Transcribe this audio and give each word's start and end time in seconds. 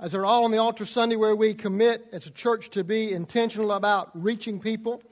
as 0.00 0.12
they're 0.12 0.26
all 0.26 0.44
on 0.44 0.50
the 0.52 0.58
altar 0.58 0.86
Sunday, 0.86 1.16
where 1.16 1.34
we 1.34 1.54
commit 1.54 2.06
as 2.12 2.26
a 2.26 2.30
church 2.30 2.70
to 2.70 2.84
be 2.84 3.12
intentional 3.12 3.72
about 3.72 4.10
reaching 4.14 4.60
people 4.60 5.02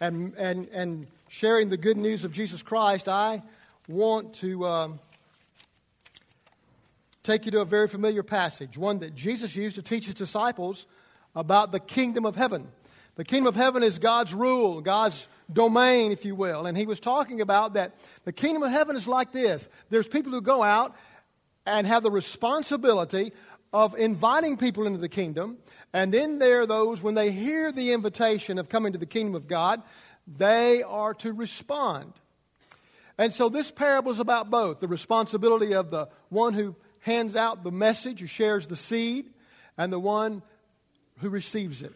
and, 0.00 0.34
and, 0.36 0.68
and 0.68 1.06
sharing 1.28 1.68
the 1.68 1.76
good 1.76 1.96
news 1.96 2.24
of 2.24 2.32
Jesus 2.32 2.62
Christ, 2.62 3.08
I 3.08 3.42
want 3.88 4.34
to 4.34 4.64
um, 4.66 5.00
take 7.24 7.44
you 7.44 7.50
to 7.52 7.60
a 7.60 7.64
very 7.64 7.88
familiar 7.88 8.22
passage, 8.22 8.78
one 8.78 9.00
that 9.00 9.16
Jesus 9.16 9.56
used 9.56 9.76
to 9.76 9.82
teach 9.82 10.04
his 10.04 10.14
disciples 10.14 10.86
about 11.34 11.72
the 11.72 11.80
kingdom 11.80 12.24
of 12.24 12.36
heaven. 12.36 12.68
The 13.16 13.24
kingdom 13.24 13.48
of 13.48 13.56
heaven 13.56 13.82
is 13.82 13.98
God's 13.98 14.32
rule, 14.32 14.80
God's 14.80 15.26
domain, 15.52 16.12
if 16.12 16.24
you 16.24 16.36
will. 16.36 16.66
And 16.66 16.78
he 16.78 16.86
was 16.86 17.00
talking 17.00 17.40
about 17.40 17.74
that 17.74 17.94
the 18.24 18.32
kingdom 18.32 18.62
of 18.62 18.70
heaven 18.70 18.94
is 18.94 19.08
like 19.08 19.32
this 19.32 19.68
there's 19.90 20.06
people 20.06 20.30
who 20.30 20.40
go 20.40 20.62
out 20.62 20.94
and 21.66 21.86
have 21.86 22.02
the 22.02 22.10
responsibility 22.10 23.32
of 23.72 23.94
inviting 23.94 24.56
people 24.56 24.86
into 24.86 24.98
the 24.98 25.08
kingdom. 25.08 25.58
And 25.92 26.12
then 26.12 26.38
there 26.38 26.62
are 26.62 26.66
those, 26.66 27.02
when 27.02 27.14
they 27.14 27.30
hear 27.30 27.72
the 27.72 27.92
invitation 27.92 28.58
of 28.58 28.68
coming 28.68 28.92
to 28.92 28.98
the 28.98 29.06
kingdom 29.06 29.34
of 29.34 29.46
God, 29.46 29.82
they 30.26 30.82
are 30.82 31.14
to 31.14 31.32
respond. 31.32 32.12
And 33.18 33.34
so 33.34 33.48
this 33.48 33.70
parable 33.70 34.10
is 34.10 34.18
about 34.18 34.50
both 34.50 34.80
the 34.80 34.88
responsibility 34.88 35.74
of 35.74 35.90
the 35.90 36.08
one 36.28 36.54
who 36.54 36.74
hands 37.00 37.36
out 37.36 37.64
the 37.64 37.70
message, 37.70 38.20
who 38.20 38.26
shares 38.26 38.66
the 38.66 38.76
seed, 38.76 39.26
and 39.76 39.92
the 39.92 39.98
one 39.98 40.42
who 41.18 41.28
receives 41.28 41.82
it, 41.82 41.94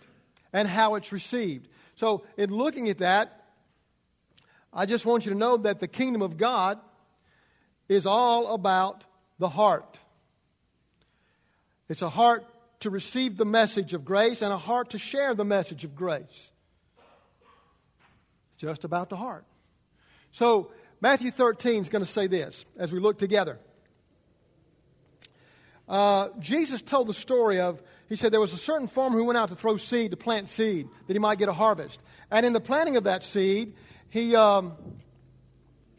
and 0.53 0.69
how 0.69 0.95
it's 0.95 1.13
received. 1.13 1.69
So, 1.97 2.25
in 2.37 2.51
looking 2.51 2.89
at 2.89 2.99
that, 2.99 3.45
I 4.73 4.87
just 4.87 5.07
want 5.07 5.25
you 5.25 5.33
to 5.33 5.39
know 5.39 5.57
that 5.59 5.81
the 5.81 5.89
kingdom 5.89 6.23
of 6.23 6.37
God 6.37 6.79
is 7.89 8.07
all 8.07 8.55
about 8.55 9.05
the 9.39 9.49
heart. 9.49 9.99
It's 11.89 12.03
a 12.03 12.09
heart 12.09 12.45
to 12.81 12.91
receive 12.91 13.37
the 13.37 13.45
message 13.45 13.95
of 13.95 14.05
grace 14.05 14.43
and 14.43 14.53
a 14.53 14.59
heart 14.59 14.91
to 14.91 14.99
share 14.99 15.35
the 15.35 15.45
message 15.45 15.85
of 15.85 15.95
grace. 15.95 16.51
It's 18.53 18.59
just 18.59 18.85
about 18.85 19.11
the 19.11 19.17
heart. 19.17 19.45
So, 20.33 20.71
Matthew 21.01 21.31
13 21.31 21.83
is 21.83 21.89
going 21.89 22.05
to 22.05 22.11
say 22.11 22.27
this 22.27 22.65
as 22.79 22.93
we 22.93 22.99
look 22.99 23.19
together. 23.19 23.59
Uh, 25.87 26.29
Jesus 26.41 26.81
told 26.81 27.09
the 27.09 27.15
story 27.15 27.61
of, 27.61 27.83
he 28.09 28.17
said, 28.17 28.33
there 28.33 28.41
was 28.41 28.55
a 28.55 28.59
certain 28.59 28.89
farmer 28.89 29.19
who 29.19 29.25
went 29.25 29.37
out 29.37 29.51
to 29.51 29.55
throw 29.55 29.77
seed, 29.77 30.13
to 30.13 30.17
plant 30.17 30.49
seed, 30.49 30.89
that 31.07 31.13
he 31.13 31.19
might 31.19 31.39
get 31.39 31.49
a 31.49 31.53
harvest. 31.53 32.01
And 32.31 32.47
in 32.47 32.55
the 32.55 32.61
planting 32.61 32.97
of 32.97 33.05
that 33.05 33.23
seed, 33.23 33.75
he, 34.09 34.35
um, 34.35 34.73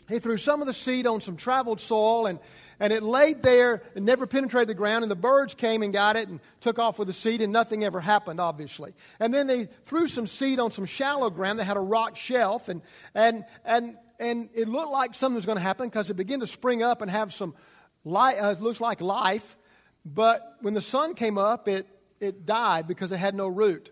he 0.10 0.20
threw 0.20 0.38
some 0.38 0.62
of 0.62 0.68
the 0.68 0.74
seed 0.74 1.06
on 1.06 1.22
some 1.22 1.38
traveled 1.38 1.80
soil, 1.80 2.26
and, 2.26 2.40
and 2.80 2.92
it 2.92 3.04
laid 3.04 3.44
there 3.44 3.82
and 3.96 4.06
never 4.06 4.28
penetrated 4.28 4.70
the 4.70 4.74
ground, 4.74 5.04
and 5.04 5.12
the 5.12 5.16
birds 5.16 5.54
came 5.54 5.82
and 5.82 5.94
got 5.94 6.16
it 6.16 6.28
and 6.28 6.40
took 6.62 6.80
off 6.80 7.00
with 7.00 7.08
the 7.08 7.14
seed, 7.14 7.42
and 7.42 7.52
nothing 7.54 7.84
ever 7.84 8.00
happened, 8.00 8.40
obviously. 8.40 8.94
And 9.20 9.34
then 9.34 9.48
they 9.48 9.70
threw 9.86 10.08
some 10.08 10.28
seed 10.28 10.60
on 10.60 10.72
some 10.72 10.86
shallow 10.86 11.30
ground 11.30 11.60
that 11.60 11.66
had 11.66 11.78
a 11.78 11.82
rock 11.82 12.16
shelf, 12.16 12.70
and, 12.70 12.82
and, 13.14 13.46
and, 13.64 13.98
and 14.20 14.50
it 14.54 14.68
looked 14.68 14.92
like 14.92 15.16
something 15.16 15.36
was 15.36 15.46
going 15.46 15.58
to 15.58 15.64
happen 15.64 15.88
because 15.88 16.10
it 16.10 16.16
began 16.16 16.40
to 16.42 16.48
spring 16.48 16.84
up 16.84 17.02
and 17.02 17.10
have 17.10 17.34
some 17.34 17.56
light, 18.04 18.38
uh, 18.38 18.52
it 18.52 18.62
looks 18.62 18.82
like 18.82 19.02
life. 19.02 19.58
But 20.06 20.58
when 20.62 20.74
the 20.74 20.82
sun 20.82 21.16
came 21.16 21.38
up, 21.38 21.68
it, 21.68 21.88
it 22.20 22.46
died 22.46 22.88
because 22.88 23.12
it 23.12 23.18
had 23.18 23.36
no 23.36 23.48
root. 23.48 23.90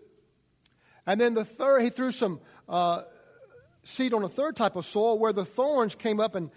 And 1.06 1.20
then 1.20 1.34
the 1.34 1.44
third, 1.44 1.82
he 1.82 1.90
threw 1.90 2.12
some 2.12 2.40
uh, 2.68 3.02
seed 3.82 4.14
on 4.14 4.22
a 4.22 4.28
third 4.28 4.56
type 4.56 4.76
of 4.76 4.86
soil 4.86 5.18
where 5.18 5.32
the 5.32 5.44
thorns 5.44 5.94
came 5.94 6.20
up 6.20 6.34
and 6.34 6.50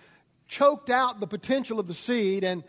choked 0.47 0.89
out 0.89 1.19
the 1.19 1.27
potential 1.27 1.79
of 1.79 1.87
the 1.87 1.93
seed 1.93 2.43
and 2.43 2.63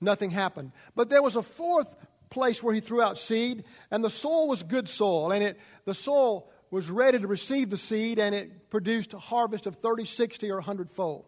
nothing 0.00 0.30
happened. 0.30 0.72
But 0.94 1.08
there 1.08 1.22
was 1.22 1.36
a 1.36 1.42
fourth 1.42 1.94
place 2.30 2.62
where 2.62 2.74
he 2.74 2.80
threw 2.80 3.02
out 3.02 3.18
seed, 3.18 3.64
and 3.90 4.02
the 4.02 4.10
soil 4.10 4.48
was 4.48 4.62
good 4.62 4.88
soil, 4.88 5.32
and 5.32 5.44
it, 5.44 5.60
the 5.84 5.94
soil 5.94 6.50
was 6.70 6.88
ready 6.88 7.18
to 7.18 7.26
receive 7.26 7.70
the 7.70 7.76
seed, 7.76 8.18
and 8.18 8.34
it 8.34 8.70
produced 8.70 9.12
a 9.12 9.18
harvest 9.18 9.66
of 9.66 9.76
30, 9.76 10.06
60, 10.06 10.50
or 10.50 10.56
100 10.56 10.90
fold. 10.90 11.26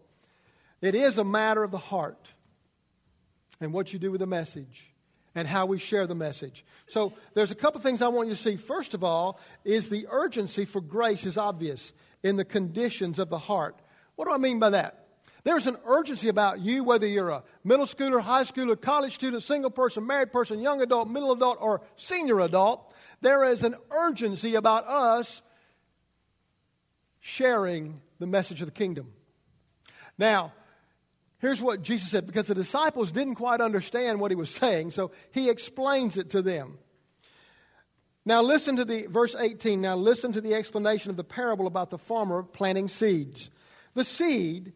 It 0.81 0.94
is 0.94 1.19
a 1.19 1.25
matter 1.25 1.62
of 1.62 1.70
the 1.70 1.78
heart 1.78 2.32
and 3.60 3.72
what 3.72 3.93
you 3.93 3.98
do 3.98 4.10
with 4.10 4.20
the 4.20 4.26
message 4.26 4.93
and 5.34 5.48
how 5.48 5.66
we 5.66 5.78
share 5.78 6.06
the 6.06 6.14
message. 6.14 6.64
So 6.87 7.12
there's 7.34 7.50
a 7.50 7.54
couple 7.56 7.81
things 7.81 8.03
I 8.03 8.09
want 8.09 8.28
you 8.28 8.34
to 8.34 8.41
see. 8.41 8.56
First 8.56 8.94
of 8.94 9.03
all, 9.03 9.41
is 9.64 9.88
the 9.88 10.06
urgency 10.10 10.64
for 10.64 10.81
grace 10.81 11.26
is 11.26 11.37
obvious 11.37 11.93
in 12.22 12.37
the 12.37 12.44
conditions 12.44 13.19
of 13.19 13.31
the 13.31 13.38
heart. 13.38 13.76
What 14.16 14.26
do 14.26 14.32
I 14.32 14.38
mean 14.38 14.59
by 14.59 14.70
that? 14.70 15.03
There's 15.44 15.66
an 15.66 15.77
urgency 15.84 16.28
about 16.28 16.60
you, 16.60 16.84
whether 16.84 17.06
you're 17.06 17.28
a 17.28 17.43
middle 17.62 17.84
schooler, 17.84 18.21
high 18.21 18.44
schooler, 18.44 18.81
college 18.81 19.15
student, 19.15 19.43
single 19.43 19.71
person, 19.71 20.06
married 20.06 20.32
person, 20.32 20.59
young 20.59 20.81
adult, 20.81 21.09
middle 21.09 21.32
adult, 21.32 21.59
or 21.60 21.82
senior 21.97 22.41
adult. 22.41 22.94
There 23.21 23.44
is 23.44 23.62
an 23.62 23.77
urgency 23.91 24.55
about 24.55 24.87
us 24.88 25.43
sharing 27.21 28.00
the 28.19 28.27
message 28.27 28.62
of 28.62 28.66
the 28.66 28.72
kingdom. 28.72 29.12
Now, 30.16 30.53
here's 31.41 31.61
what 31.61 31.82
Jesus 31.82 32.11
said 32.11 32.26
because 32.26 32.47
the 32.47 32.55
disciples 32.55 33.12
didn't 33.12 33.34
quite 33.34 33.61
understand 33.61 34.21
what 34.21 34.31
he 34.31 34.37
was 34.37 34.50
saying, 34.50 34.93
so 34.93 35.11
he 35.31 35.50
explains 35.50 36.16
it 36.16 36.31
to 36.31 36.41
them. 36.41 36.78
Now, 38.25 38.41
listen 38.41 38.76
to 38.76 38.87
the 38.87 39.06
verse 39.09 39.37
18. 39.38 39.82
Now, 39.82 39.97
listen 39.97 40.32
to 40.32 40.41
the 40.41 40.55
explanation 40.55 41.11
of 41.11 41.19
the 41.19 41.25
parable 41.25 41.66
about 41.66 41.91
the 41.91 41.99
farmer 41.99 42.43
planting 42.43 42.88
seeds. 42.88 43.50
The 43.93 44.05
seed 44.05 44.72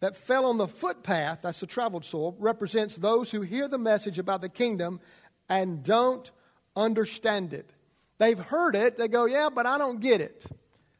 that 0.00 0.16
fell 0.16 0.46
on 0.46 0.58
the 0.58 0.68
footpath, 0.68 1.40
that's 1.42 1.60
the 1.60 1.66
traveled 1.66 2.04
soil, 2.04 2.36
represents 2.38 2.96
those 2.96 3.30
who 3.30 3.40
hear 3.42 3.68
the 3.68 3.78
message 3.78 4.18
about 4.18 4.40
the 4.40 4.48
kingdom 4.48 5.00
and 5.48 5.82
don't 5.82 6.30
understand 6.76 7.52
it. 7.52 7.70
They've 8.18 8.38
heard 8.38 8.74
it, 8.76 8.96
they 8.96 9.08
go, 9.08 9.26
yeah, 9.26 9.48
but 9.52 9.66
I 9.66 9.78
don't 9.78 10.00
get 10.00 10.20
it. 10.20 10.44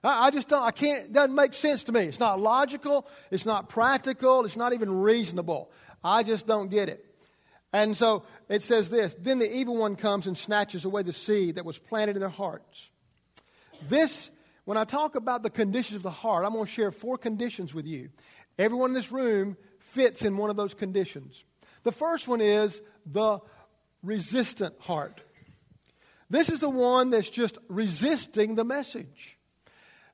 I, 0.02 0.26
I 0.26 0.30
just 0.30 0.48
don't, 0.48 0.62
I 0.62 0.70
can't, 0.70 1.06
it 1.06 1.12
doesn't 1.12 1.34
make 1.34 1.54
sense 1.54 1.84
to 1.84 1.92
me. 1.92 2.02
It's 2.02 2.20
not 2.20 2.40
logical, 2.40 3.06
it's 3.30 3.46
not 3.46 3.68
practical, 3.68 4.44
it's 4.44 4.56
not 4.56 4.72
even 4.72 4.90
reasonable. 4.90 5.70
I 6.02 6.22
just 6.22 6.46
don't 6.46 6.70
get 6.70 6.88
it. 6.88 7.04
And 7.72 7.96
so 7.96 8.22
it 8.48 8.62
says 8.62 8.88
this 8.90 9.14
Then 9.14 9.38
the 9.38 9.56
evil 9.56 9.76
one 9.76 9.96
comes 9.96 10.26
and 10.26 10.36
snatches 10.36 10.84
away 10.84 11.02
the 11.02 11.12
seed 11.12 11.56
that 11.56 11.64
was 11.64 11.78
planted 11.78 12.16
in 12.16 12.20
their 12.20 12.28
hearts. 12.28 12.90
This, 13.88 14.30
when 14.64 14.76
I 14.76 14.84
talk 14.84 15.14
about 15.14 15.42
the 15.42 15.50
conditions 15.50 15.96
of 15.96 16.02
the 16.02 16.10
heart, 16.10 16.44
I'm 16.44 16.52
going 16.52 16.66
to 16.66 16.70
share 16.70 16.90
four 16.90 17.18
conditions 17.18 17.74
with 17.74 17.86
you. 17.86 18.10
Everyone 18.58 18.90
in 18.90 18.94
this 18.94 19.12
room 19.12 19.56
fits 19.78 20.22
in 20.22 20.36
one 20.36 20.50
of 20.50 20.56
those 20.56 20.74
conditions. 20.74 21.44
The 21.84 21.92
first 21.92 22.26
one 22.26 22.40
is 22.40 22.82
the 23.06 23.38
resistant 24.02 24.74
heart. 24.80 25.20
This 26.30 26.50
is 26.50 26.60
the 26.60 26.68
one 26.68 27.10
that's 27.10 27.30
just 27.30 27.56
resisting 27.68 28.54
the 28.54 28.64
message. 28.64 29.38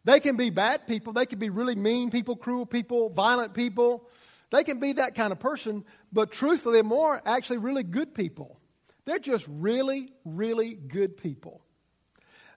They 0.04 0.20
can 0.20 0.36
be 0.36 0.50
bad 0.50 0.86
people, 0.86 1.12
they 1.12 1.26
can 1.26 1.38
be 1.38 1.50
really 1.50 1.74
mean 1.74 2.10
people, 2.10 2.36
cruel 2.36 2.66
people, 2.66 3.08
violent 3.08 3.54
people. 3.54 4.08
They 4.50 4.62
can 4.62 4.78
be 4.78 4.92
that 4.92 5.16
kind 5.16 5.32
of 5.32 5.40
person, 5.40 5.84
but 6.12 6.30
truthfully, 6.30 6.74
they're 6.74 6.84
more 6.84 7.20
actually 7.26 7.58
really 7.58 7.82
good 7.82 8.14
people. 8.14 8.60
They're 9.04 9.18
just 9.18 9.46
really, 9.48 10.12
really 10.24 10.74
good 10.74 11.16
people. 11.16 11.62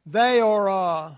They 0.06 0.40
are 0.40 0.70
uh, 0.70 1.16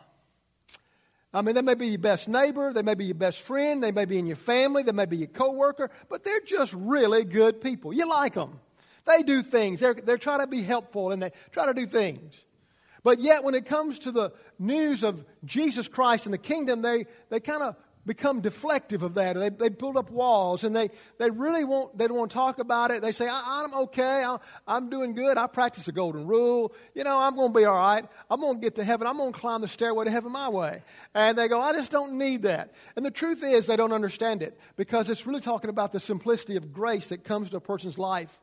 I 1.34 1.42
mean, 1.42 1.54
they 1.54 1.62
may 1.62 1.76
be 1.76 1.88
your 1.88 2.00
best 2.00 2.28
neighbor, 2.28 2.74
they 2.74 2.82
may 2.82 2.96
be 2.96 3.06
your 3.06 3.16
best 3.16 3.42
friend, 3.42 3.84
they 3.84 3.92
may 3.92 4.06
be 4.06 4.18
in 4.18 4.26
your 4.26 4.36
family, 4.36 4.82
they 4.82 4.92
may 4.92 5.06
be 5.06 5.18
your 5.18 5.28
coworker, 5.28 5.92
but 6.10 6.24
they're 6.24 6.42
just 6.42 6.74
really 6.74 7.24
good 7.24 7.62
people. 7.62 7.94
You 7.94 8.10
like 8.10 8.34
them. 8.34 8.60
They 9.06 9.22
do 9.22 9.44
things. 9.44 9.80
They're, 9.80 9.94
they're 9.94 10.18
trying 10.18 10.40
to 10.40 10.48
be 10.48 10.62
helpful 10.64 11.12
and 11.12 11.22
they 11.22 11.32
try 11.52 11.68
to 11.68 11.74
do 11.74 11.86
things. 11.86 12.34
But 13.04 13.20
yet, 13.20 13.44
when 13.44 13.56
it 13.56 13.66
comes 13.66 14.00
to 14.00 14.12
the 14.12 14.34
news 14.58 15.04
of 15.04 15.24
Jesus 15.46 15.88
Christ 15.88 16.26
and 16.26 16.34
the 16.34 16.40
kingdom, 16.40 16.82
they, 16.82 17.06
they 17.30 17.40
kind 17.40 17.64
of 17.64 17.76
become 18.10 18.42
deflective 18.42 19.04
of 19.04 19.14
that. 19.14 19.36
They, 19.36 19.50
they 19.50 19.70
build 19.70 19.96
up 19.96 20.10
walls 20.10 20.64
and 20.64 20.76
they, 20.76 20.90
they 21.20 21.30
really 21.30 21.64
won't, 21.64 21.96
they 21.96 22.08
don't 22.08 22.18
want 22.18 22.32
to 22.32 22.34
talk 22.36 22.58
about 22.58 22.90
it. 22.90 23.04
They 23.04 23.12
say, 23.12 23.28
I, 23.30 23.64
am 23.64 23.74
okay. 23.82 24.24
I, 24.24 24.38
I'm 24.68 24.90
doing 24.90 25.14
good. 25.14 25.38
I 25.38 25.46
practice 25.46 25.86
the 25.86 25.92
golden 25.92 26.26
rule. 26.26 26.74
You 26.96 27.04
know, 27.04 27.20
I'm 27.20 27.36
going 27.36 27.54
to 27.54 27.60
be 27.60 27.66
all 27.66 27.76
right. 27.76 28.04
I'm 28.28 28.42
going 28.42 28.56
to 28.56 28.60
get 28.60 28.74
to 28.78 28.84
heaven. 28.84 29.06
I'm 29.06 29.18
going 29.18 29.32
to 29.32 29.40
climb 29.40 29.62
the 29.62 29.68
stairway 29.68 30.06
to 30.06 30.12
heaven 30.12 30.32
my 30.32 30.50
way. 30.50 30.82
And 31.14 31.38
they 31.38 31.48
go, 31.48 31.62
I 31.62 31.72
just 31.74 31.92
don't 31.92 32.14
need 32.14 32.42
that. 32.44 32.74
And 32.96 33.06
the 33.06 33.12
truth 33.12 33.44
is, 33.44 33.68
they 33.68 33.76
don't 33.76 33.94
understand 33.94 34.42
it 34.42 34.60
because 34.76 35.08
it's 35.08 35.28
really 35.28 35.42
talking 35.42 35.70
about 35.70 35.92
the 35.92 36.00
simplicity 36.00 36.56
of 36.56 36.74
grace 36.74 37.10
that 37.10 37.24
comes 37.24 37.52
to 37.52 37.58
a 37.58 37.62
person's 37.62 38.00
life. 38.00 38.40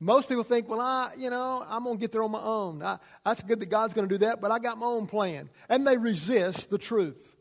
Most 0.00 0.30
people 0.30 0.44
think, 0.44 0.66
well, 0.66 0.80
I, 0.80 1.10
you 1.14 1.28
know, 1.28 1.62
I'm 1.68 1.84
going 1.84 1.98
to 1.98 2.00
get 2.00 2.10
there 2.10 2.22
on 2.22 2.30
my 2.30 2.42
own. 2.42 2.82
I, 2.82 2.98
that's 3.22 3.42
good 3.42 3.60
that 3.60 3.66
God's 3.66 3.92
going 3.92 4.08
to 4.08 4.14
do 4.14 4.24
that, 4.24 4.40
but 4.40 4.50
I 4.50 4.58
got 4.58 4.78
my 4.78 4.86
own 4.86 5.06
plan. 5.06 5.50
And 5.68 5.86
they 5.86 5.98
resist 5.98 6.70
the 6.70 6.78
truth. 6.78 7.33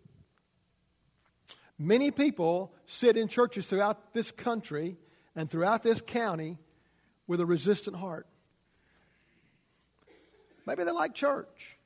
Many 1.80 2.12
people 2.12 2.74
sit 2.86 3.18
in 3.18 3.28
churches 3.28 3.68
throughout 3.68 4.14
this 4.14 4.32
country 4.32 4.98
and 5.36 5.50
throughout 5.50 5.84
this 5.84 6.02
county 6.02 6.60
with 7.28 7.40
a 7.40 7.46
resistant 7.46 7.96
heart. 7.96 8.28
Maybe 10.66 10.84
they 10.84 10.92
like 10.92 11.14
church, 11.14 11.78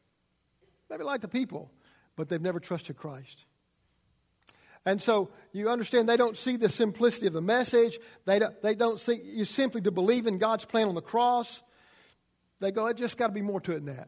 maybe 0.90 1.04
like 1.04 1.22
the 1.22 1.28
people, 1.28 1.72
but 2.16 2.30
they've 2.30 2.42
never 2.42 2.60
trusted 2.60 2.98
Christ. 2.98 3.46
And 4.86 5.02
so 5.02 5.32
you 5.52 5.70
understand 5.70 6.08
they 6.08 6.16
don't 6.16 6.38
see 6.38 6.56
the 6.56 6.70
simplicity 6.70 7.28
of 7.28 7.34
the 7.34 7.42
message. 7.42 8.00
They 8.26 8.40
don't, 8.40 8.62
they 8.62 8.76
don't 8.76 9.00
see 9.00 9.20
you 9.22 9.46
simply 9.46 9.82
to 9.82 9.92
believe 9.92 10.28
in 10.28 10.38
God's 10.38 10.64
plan 10.64 10.88
on 10.88 10.96
the 10.96 11.02
cross. 11.02 11.62
They 12.60 12.72
go, 12.72 12.86
it 12.88 12.98
just 12.98 13.18
got 13.18 13.28
to 13.28 13.34
be 13.34 13.42
more 13.42 13.60
to 13.62 13.72
it 13.74 13.86
than 13.86 13.98
that. 13.98 14.08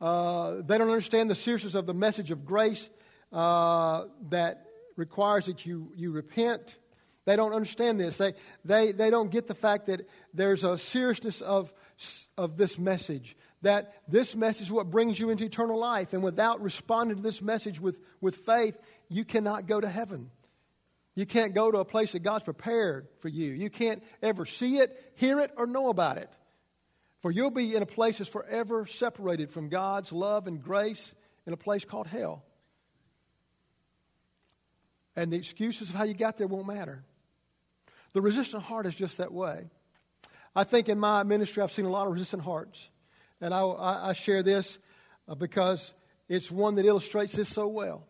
Uh, 0.00 0.62
they 0.64 0.78
don't 0.78 0.88
understand 0.88 1.30
the 1.30 1.34
seriousness 1.34 1.74
of 1.74 1.86
the 1.86 1.94
message 1.94 2.30
of 2.30 2.44
grace 2.44 2.88
uh, 3.32 4.04
that 4.28 4.66
requires 4.96 5.46
that 5.46 5.64
you, 5.66 5.92
you 5.96 6.12
repent. 6.12 6.76
They 7.24 7.36
don't 7.36 7.52
understand 7.52 8.00
this. 8.00 8.18
They, 8.18 8.34
they, 8.64 8.92
they 8.92 9.10
don't 9.10 9.30
get 9.30 9.46
the 9.46 9.54
fact 9.54 9.86
that 9.86 10.08
there's 10.34 10.64
a 10.64 10.76
seriousness 10.76 11.40
of, 11.40 11.72
of 12.36 12.56
this 12.56 12.78
message, 12.78 13.36
that 13.62 13.94
this 14.08 14.34
message 14.34 14.66
is 14.66 14.72
what 14.72 14.90
brings 14.90 15.18
you 15.18 15.30
into 15.30 15.44
eternal 15.44 15.78
life. 15.78 16.12
And 16.12 16.22
without 16.22 16.60
responding 16.60 17.16
to 17.16 17.22
this 17.22 17.40
message 17.40 17.80
with, 17.80 17.98
with 18.20 18.36
faith, 18.36 18.76
you 19.08 19.24
cannot 19.24 19.66
go 19.66 19.80
to 19.80 19.88
heaven. 19.88 20.30
You 21.14 21.26
can't 21.26 21.54
go 21.54 21.70
to 21.70 21.78
a 21.78 21.84
place 21.84 22.12
that 22.12 22.20
God's 22.20 22.44
prepared 22.44 23.06
for 23.20 23.28
you. 23.28 23.52
You 23.52 23.70
can't 23.70 24.02
ever 24.22 24.46
see 24.46 24.78
it, 24.78 25.12
hear 25.14 25.40
it, 25.40 25.52
or 25.56 25.66
know 25.66 25.88
about 25.90 26.18
it. 26.18 26.30
For 27.20 27.30
you'll 27.30 27.50
be 27.50 27.76
in 27.76 27.82
a 27.82 27.86
place 27.86 28.18
that's 28.18 28.30
forever 28.30 28.86
separated 28.86 29.50
from 29.50 29.68
God's 29.68 30.10
love 30.10 30.46
and 30.48 30.60
grace 30.60 31.14
in 31.46 31.52
a 31.52 31.56
place 31.56 31.84
called 31.84 32.08
hell. 32.08 32.42
And 35.16 35.32
the 35.32 35.36
excuses 35.36 35.90
of 35.90 35.94
how 35.94 36.04
you 36.04 36.14
got 36.14 36.36
there 36.36 36.46
won't 36.46 36.66
matter. 36.66 37.04
The 38.12 38.20
resistant 38.20 38.62
heart 38.62 38.86
is 38.86 38.94
just 38.94 39.18
that 39.18 39.32
way. 39.32 39.70
I 40.54 40.64
think 40.64 40.88
in 40.88 40.98
my 40.98 41.22
ministry, 41.22 41.62
I've 41.62 41.72
seen 41.72 41.86
a 41.86 41.90
lot 41.90 42.06
of 42.06 42.12
resistant 42.12 42.42
hearts. 42.42 42.88
And 43.40 43.52
I, 43.52 43.62
I 43.62 44.12
share 44.12 44.42
this 44.42 44.78
uh, 45.28 45.34
because 45.34 45.94
it's 46.28 46.50
one 46.50 46.76
that 46.76 46.84
illustrates 46.84 47.32
this 47.32 47.48
so 47.48 47.68
well. 47.68 48.04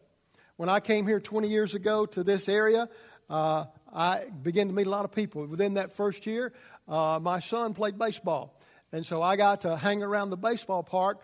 When 0.56 0.68
I 0.68 0.80
came 0.80 1.06
here 1.06 1.20
20 1.20 1.48
years 1.48 1.74
ago 1.74 2.06
to 2.06 2.22
this 2.22 2.48
area, 2.48 2.88
uh, 3.30 3.64
I 3.92 4.26
began 4.42 4.68
to 4.68 4.72
meet 4.72 4.86
a 4.86 4.90
lot 4.90 5.04
of 5.04 5.12
people. 5.12 5.46
Within 5.46 5.74
that 5.74 5.92
first 5.96 6.26
year, 6.26 6.52
uh, 6.88 7.18
my 7.22 7.40
son 7.40 7.74
played 7.74 7.98
baseball. 7.98 8.60
And 8.92 9.06
so 9.06 9.22
I 9.22 9.36
got 9.36 9.62
to 9.62 9.76
hang 9.76 10.02
around 10.02 10.30
the 10.30 10.36
baseball 10.36 10.82
park 10.82 11.20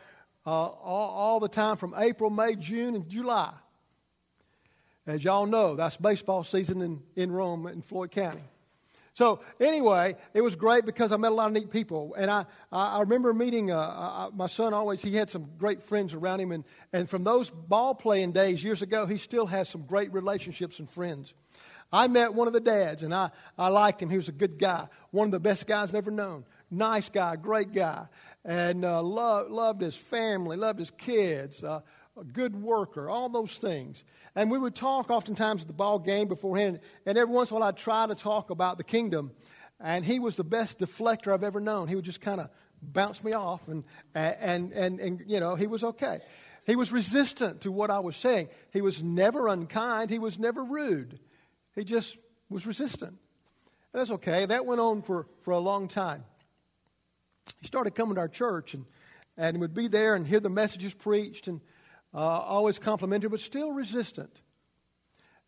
uh, 0.46 0.50
all, 0.50 1.10
all 1.10 1.40
the 1.40 1.48
time 1.48 1.76
from 1.76 1.94
April, 1.96 2.30
May, 2.30 2.56
June, 2.56 2.94
and 2.94 3.08
July. 3.08 3.52
As 5.08 5.24
y'all 5.24 5.46
know, 5.46 5.74
that's 5.74 5.96
baseball 5.96 6.44
season 6.44 6.82
in, 6.82 7.00
in 7.16 7.32
Rome 7.32 7.66
in 7.66 7.80
Floyd 7.80 8.10
County. 8.10 8.42
So 9.14 9.40
anyway, 9.58 10.16
it 10.34 10.42
was 10.42 10.54
great 10.54 10.84
because 10.84 11.12
I 11.12 11.16
met 11.16 11.32
a 11.32 11.34
lot 11.34 11.46
of 11.46 11.54
neat 11.54 11.70
people, 11.70 12.14
and 12.16 12.30
I 12.30 12.44
I 12.70 13.00
remember 13.00 13.32
meeting 13.32 13.72
uh, 13.72 13.78
uh, 13.78 14.30
my 14.34 14.48
son. 14.48 14.74
Always 14.74 15.00
he 15.00 15.16
had 15.16 15.30
some 15.30 15.48
great 15.58 15.82
friends 15.82 16.12
around 16.12 16.40
him, 16.40 16.52
and 16.52 16.62
and 16.92 17.08
from 17.08 17.24
those 17.24 17.48
ball 17.48 17.94
playing 17.94 18.32
days 18.32 18.62
years 18.62 18.82
ago, 18.82 19.06
he 19.06 19.16
still 19.16 19.46
has 19.46 19.70
some 19.70 19.86
great 19.86 20.12
relationships 20.12 20.78
and 20.78 20.88
friends. 20.90 21.32
I 21.90 22.06
met 22.08 22.34
one 22.34 22.46
of 22.46 22.52
the 22.52 22.60
dads, 22.60 23.02
and 23.02 23.14
I 23.14 23.30
I 23.56 23.68
liked 23.68 24.02
him. 24.02 24.10
He 24.10 24.18
was 24.18 24.28
a 24.28 24.32
good 24.32 24.58
guy, 24.58 24.88
one 25.10 25.28
of 25.28 25.32
the 25.32 25.40
best 25.40 25.66
guys 25.66 25.88
I've 25.88 25.94
ever 25.94 26.10
known. 26.10 26.44
Nice 26.70 27.08
guy, 27.08 27.34
great 27.36 27.72
guy, 27.72 28.06
and 28.44 28.84
uh, 28.84 29.02
loved 29.02 29.50
loved 29.50 29.80
his 29.80 29.96
family, 29.96 30.58
loved 30.58 30.78
his 30.78 30.90
kids. 30.90 31.64
Uh, 31.64 31.80
a 32.18 32.24
good 32.24 32.60
worker, 32.60 33.08
all 33.08 33.28
those 33.28 33.52
things. 33.52 34.04
And 34.34 34.50
we 34.50 34.58
would 34.58 34.74
talk 34.74 35.10
oftentimes 35.10 35.62
at 35.62 35.68
the 35.68 35.72
ball 35.74 35.98
game 35.98 36.28
beforehand, 36.28 36.80
and 37.06 37.16
every 37.16 37.32
once 37.32 37.50
in 37.50 37.56
a 37.56 37.60
while 37.60 37.68
I'd 37.68 37.76
try 37.76 38.06
to 38.06 38.14
talk 38.14 38.50
about 38.50 38.78
the 38.78 38.84
kingdom. 38.84 39.32
And 39.80 40.04
he 40.04 40.18
was 40.18 40.36
the 40.36 40.44
best 40.44 40.80
deflector 40.80 41.32
I've 41.32 41.44
ever 41.44 41.60
known. 41.60 41.86
He 41.88 41.94
would 41.94 42.04
just 42.04 42.20
kind 42.20 42.40
of 42.40 42.50
bounce 42.82 43.22
me 43.22 43.32
off, 43.32 43.66
and, 43.68 43.84
and, 44.14 44.72
and, 44.72 45.00
and, 45.00 45.24
you 45.26 45.40
know, 45.40 45.54
he 45.54 45.66
was 45.66 45.84
okay. 45.84 46.20
He 46.66 46.76
was 46.76 46.92
resistant 46.92 47.62
to 47.62 47.72
what 47.72 47.90
I 47.90 48.00
was 48.00 48.16
saying. 48.16 48.48
He 48.72 48.80
was 48.80 49.02
never 49.02 49.48
unkind, 49.48 50.10
he 50.10 50.18
was 50.18 50.38
never 50.38 50.62
rude. 50.62 51.18
He 51.74 51.84
just 51.84 52.16
was 52.50 52.66
resistant. 52.66 53.12
And 53.92 54.00
that's 54.00 54.10
okay. 54.10 54.44
That 54.46 54.66
went 54.66 54.80
on 54.80 55.02
for, 55.02 55.26
for 55.42 55.52
a 55.52 55.58
long 55.58 55.88
time. 55.88 56.24
He 57.60 57.66
started 57.66 57.94
coming 57.94 58.16
to 58.16 58.20
our 58.20 58.28
church 58.28 58.74
and, 58.74 58.84
and 59.36 59.60
would 59.60 59.74
be 59.74 59.88
there 59.88 60.14
and 60.14 60.26
hear 60.26 60.40
the 60.40 60.50
messages 60.50 60.92
preached 60.92 61.48
and 61.48 61.60
uh, 62.14 62.18
always 62.18 62.78
complimentary, 62.78 63.28
but 63.28 63.40
still 63.40 63.72
resistant. 63.72 64.40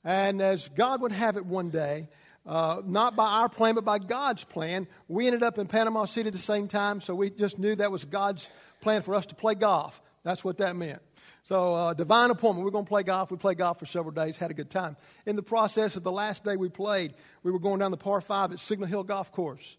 And 0.05 0.41
as 0.41 0.69
God 0.69 1.03
would 1.03 1.13
have 1.13 1.37
it 1.37 1.45
one 1.45 1.71
day, 1.71 2.09
uh, 2.47 2.81
not 2.85 3.17
by 3.17 3.27
our 3.27 3.49
plan, 3.49 3.75
but 3.75 3.85
by 3.85 3.99
God's 3.99 4.45
plan, 4.45 4.87
we 5.09 5.27
ended 5.27 5.43
up 5.43 5.59
in 5.59 5.67
Panama 5.67 6.07
City 6.07 6.29
at 6.29 6.33
the 6.33 6.39
same 6.39 6.69
time, 6.69 7.01
so 7.01 7.15
we 7.15 7.31
just 7.31 7.59
knew 7.59 7.75
that 7.77 7.93
was 7.93 8.05
God's 8.05 8.49
plan 8.81 9.03
for 9.03 9.15
us 9.15 9.27
to 9.27 9.35
play 9.35 9.55
golf. 9.55 10.01
That's 10.23 10.43
what 10.43 10.59
that 10.59 10.77
meant. 10.77 11.03
So, 11.43 11.75
uh, 11.75 11.95
divine 11.95 12.31
appointment. 12.31 12.65
We 12.65 12.69
are 12.69 12.73
going 12.73 12.85
to 12.85 12.89
play 12.89 13.03
golf. 13.03 13.31
We 13.31 13.37
played 13.37 13.59
golf 13.59 13.79
for 13.79 13.87
several 13.87 14.13
days, 14.13 14.37
had 14.37 14.51
a 14.51 14.55
good 14.55 14.71
time. 14.71 14.97
In 15.27 15.37
the 15.37 15.43
process 15.43 15.97
of 15.97 16.03
the 16.03 16.13
last 16.13 16.45
day 16.45 16.57
we 16.57 16.69
played, 16.69 17.15
we 17.43 17.51
were 17.51 17.59
going 17.59 17.79
down 17.81 17.91
the 17.91 17.97
par 17.97 18.21
5 18.21 18.53
at 18.53 18.61
Signal 18.61 18.89
Hill 18.89 19.05
Golf 19.05 19.33
Course, 19.33 19.77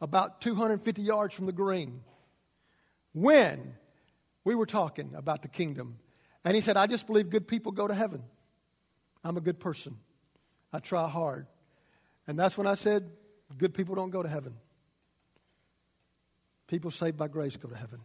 about 0.00 0.40
250 0.40 1.02
yards 1.02 1.34
from 1.34 1.46
the 1.46 1.52
green. 1.52 2.02
When 3.12 3.74
we 4.46 4.54
were 4.54 4.64
talking 4.64 5.12
about 5.16 5.42
the 5.42 5.48
kingdom. 5.48 5.98
And 6.44 6.54
he 6.54 6.60
said, 6.60 6.76
I 6.76 6.86
just 6.86 7.08
believe 7.08 7.30
good 7.30 7.48
people 7.48 7.72
go 7.72 7.88
to 7.88 7.94
heaven. 7.94 8.22
I'm 9.24 9.36
a 9.36 9.40
good 9.40 9.58
person. 9.58 9.96
I 10.72 10.78
try 10.78 11.08
hard. 11.08 11.48
And 12.28 12.38
that's 12.38 12.56
when 12.56 12.68
I 12.68 12.74
said, 12.74 13.10
good 13.58 13.74
people 13.74 13.96
don't 13.96 14.10
go 14.10 14.22
to 14.22 14.28
heaven. 14.28 14.54
People 16.68 16.92
saved 16.92 17.16
by 17.16 17.26
grace 17.26 17.56
go 17.56 17.68
to 17.68 17.76
heaven. 17.76 17.98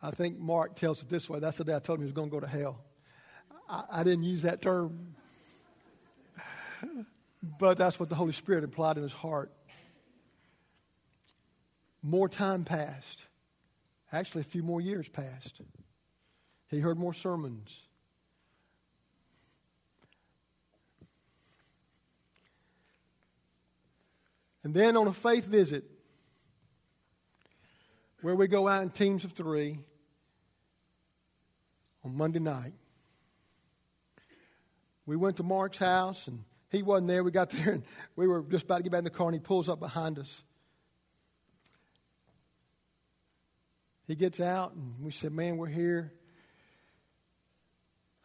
I 0.00 0.12
think 0.12 0.38
Mark 0.38 0.76
tells 0.76 1.02
it 1.02 1.08
this 1.08 1.28
way. 1.28 1.40
That's 1.40 1.58
the 1.58 1.64
day 1.64 1.74
I 1.74 1.80
told 1.80 1.98
him 1.98 2.02
he 2.02 2.06
was 2.06 2.14
going 2.14 2.30
to 2.30 2.32
go 2.32 2.40
to 2.40 2.46
hell. 2.46 2.84
I, 3.68 3.82
I 3.90 4.04
didn't 4.04 4.22
use 4.22 4.42
that 4.42 4.62
term, 4.62 5.16
but 7.58 7.76
that's 7.76 7.98
what 7.98 8.08
the 8.08 8.14
Holy 8.14 8.32
Spirit 8.32 8.62
implied 8.62 8.98
in 8.98 9.02
his 9.02 9.12
heart. 9.12 9.50
More 12.06 12.28
time 12.28 12.62
passed. 12.62 13.20
Actually, 14.12 14.42
a 14.42 14.44
few 14.44 14.62
more 14.62 14.80
years 14.80 15.08
passed. 15.08 15.60
He 16.68 16.78
heard 16.78 16.98
more 16.98 17.12
sermons. 17.12 17.82
And 24.62 24.72
then 24.72 24.96
on 24.96 25.08
a 25.08 25.12
faith 25.12 25.46
visit, 25.46 25.82
where 28.22 28.36
we 28.36 28.46
go 28.46 28.68
out 28.68 28.84
in 28.84 28.90
teams 28.90 29.24
of 29.24 29.32
three 29.32 29.80
on 32.04 32.16
Monday 32.16 32.38
night, 32.38 32.74
we 35.06 35.16
went 35.16 35.38
to 35.38 35.42
Mark's 35.42 35.78
house 35.78 36.28
and 36.28 36.44
he 36.70 36.84
wasn't 36.84 37.08
there. 37.08 37.24
We 37.24 37.32
got 37.32 37.50
there 37.50 37.72
and 37.72 37.82
we 38.14 38.28
were 38.28 38.42
just 38.42 38.66
about 38.66 38.76
to 38.76 38.82
get 38.84 38.92
back 38.92 38.98
in 38.98 39.04
the 39.04 39.10
car 39.10 39.26
and 39.26 39.34
he 39.34 39.40
pulls 39.40 39.68
up 39.68 39.80
behind 39.80 40.20
us. 40.20 40.44
He 44.06 44.14
gets 44.14 44.40
out, 44.40 44.72
and 44.72 44.94
we 45.04 45.10
said, 45.10 45.32
Man, 45.32 45.56
we're 45.56 45.66
here. 45.66 46.12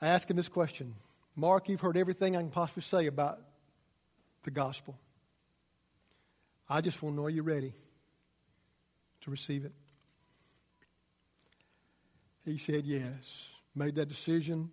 I 0.01 0.07
asked 0.07 0.29
him 0.29 0.37
this 0.37 0.49
question 0.49 0.95
Mark, 1.35 1.69
you've 1.69 1.81
heard 1.81 1.97
everything 1.97 2.35
I 2.35 2.39
can 2.39 2.49
possibly 2.49 2.83
say 2.83 3.07
about 3.07 3.39
the 4.43 4.51
gospel. 4.51 4.97
I 6.69 6.81
just 6.81 7.01
want 7.01 7.15
to 7.15 7.19
know 7.19 7.25
are 7.25 7.29
you 7.29 7.43
ready 7.43 7.73
to 9.21 9.31
receive 9.31 9.65
it? 9.65 9.73
He 12.45 12.57
said 12.57 12.85
yes, 12.85 13.49
made 13.75 13.95
that 13.95 14.07
decision, 14.07 14.71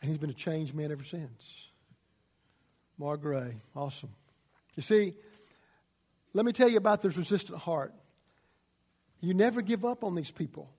and 0.00 0.10
he's 0.10 0.18
been 0.18 0.30
a 0.30 0.34
changed 0.34 0.74
man 0.74 0.92
ever 0.92 1.02
since. 1.02 1.70
Mark 2.98 3.22
Gray, 3.22 3.56
awesome. 3.74 4.10
You 4.76 4.82
see, 4.82 5.14
let 6.32 6.44
me 6.44 6.52
tell 6.52 6.68
you 6.68 6.76
about 6.76 7.02
this 7.02 7.16
resistant 7.16 7.58
heart. 7.58 7.92
You 9.26 9.34
never 9.34 9.60
give 9.60 9.84
up 9.84 10.04
on 10.04 10.14
these 10.14 10.30
people. 10.30 10.70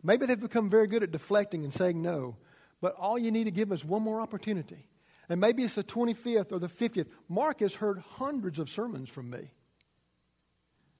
Maybe 0.00 0.26
they've 0.26 0.38
become 0.38 0.70
very 0.70 0.86
good 0.86 1.02
at 1.02 1.10
deflecting 1.10 1.64
and 1.64 1.74
saying 1.74 2.00
no, 2.00 2.36
but 2.80 2.94
all 2.94 3.18
you 3.18 3.32
need 3.32 3.44
to 3.44 3.50
give 3.50 3.72
is 3.72 3.84
one 3.84 4.02
more 4.02 4.20
opportunity. 4.20 4.86
And 5.28 5.40
maybe 5.40 5.64
it's 5.64 5.74
the 5.74 5.82
25th 5.82 6.52
or 6.52 6.60
the 6.60 6.68
50th. 6.68 7.08
Mark 7.28 7.58
has 7.58 7.74
heard 7.74 7.98
hundreds 7.98 8.60
of 8.60 8.70
sermons 8.70 9.10
from 9.10 9.28
me 9.28 9.50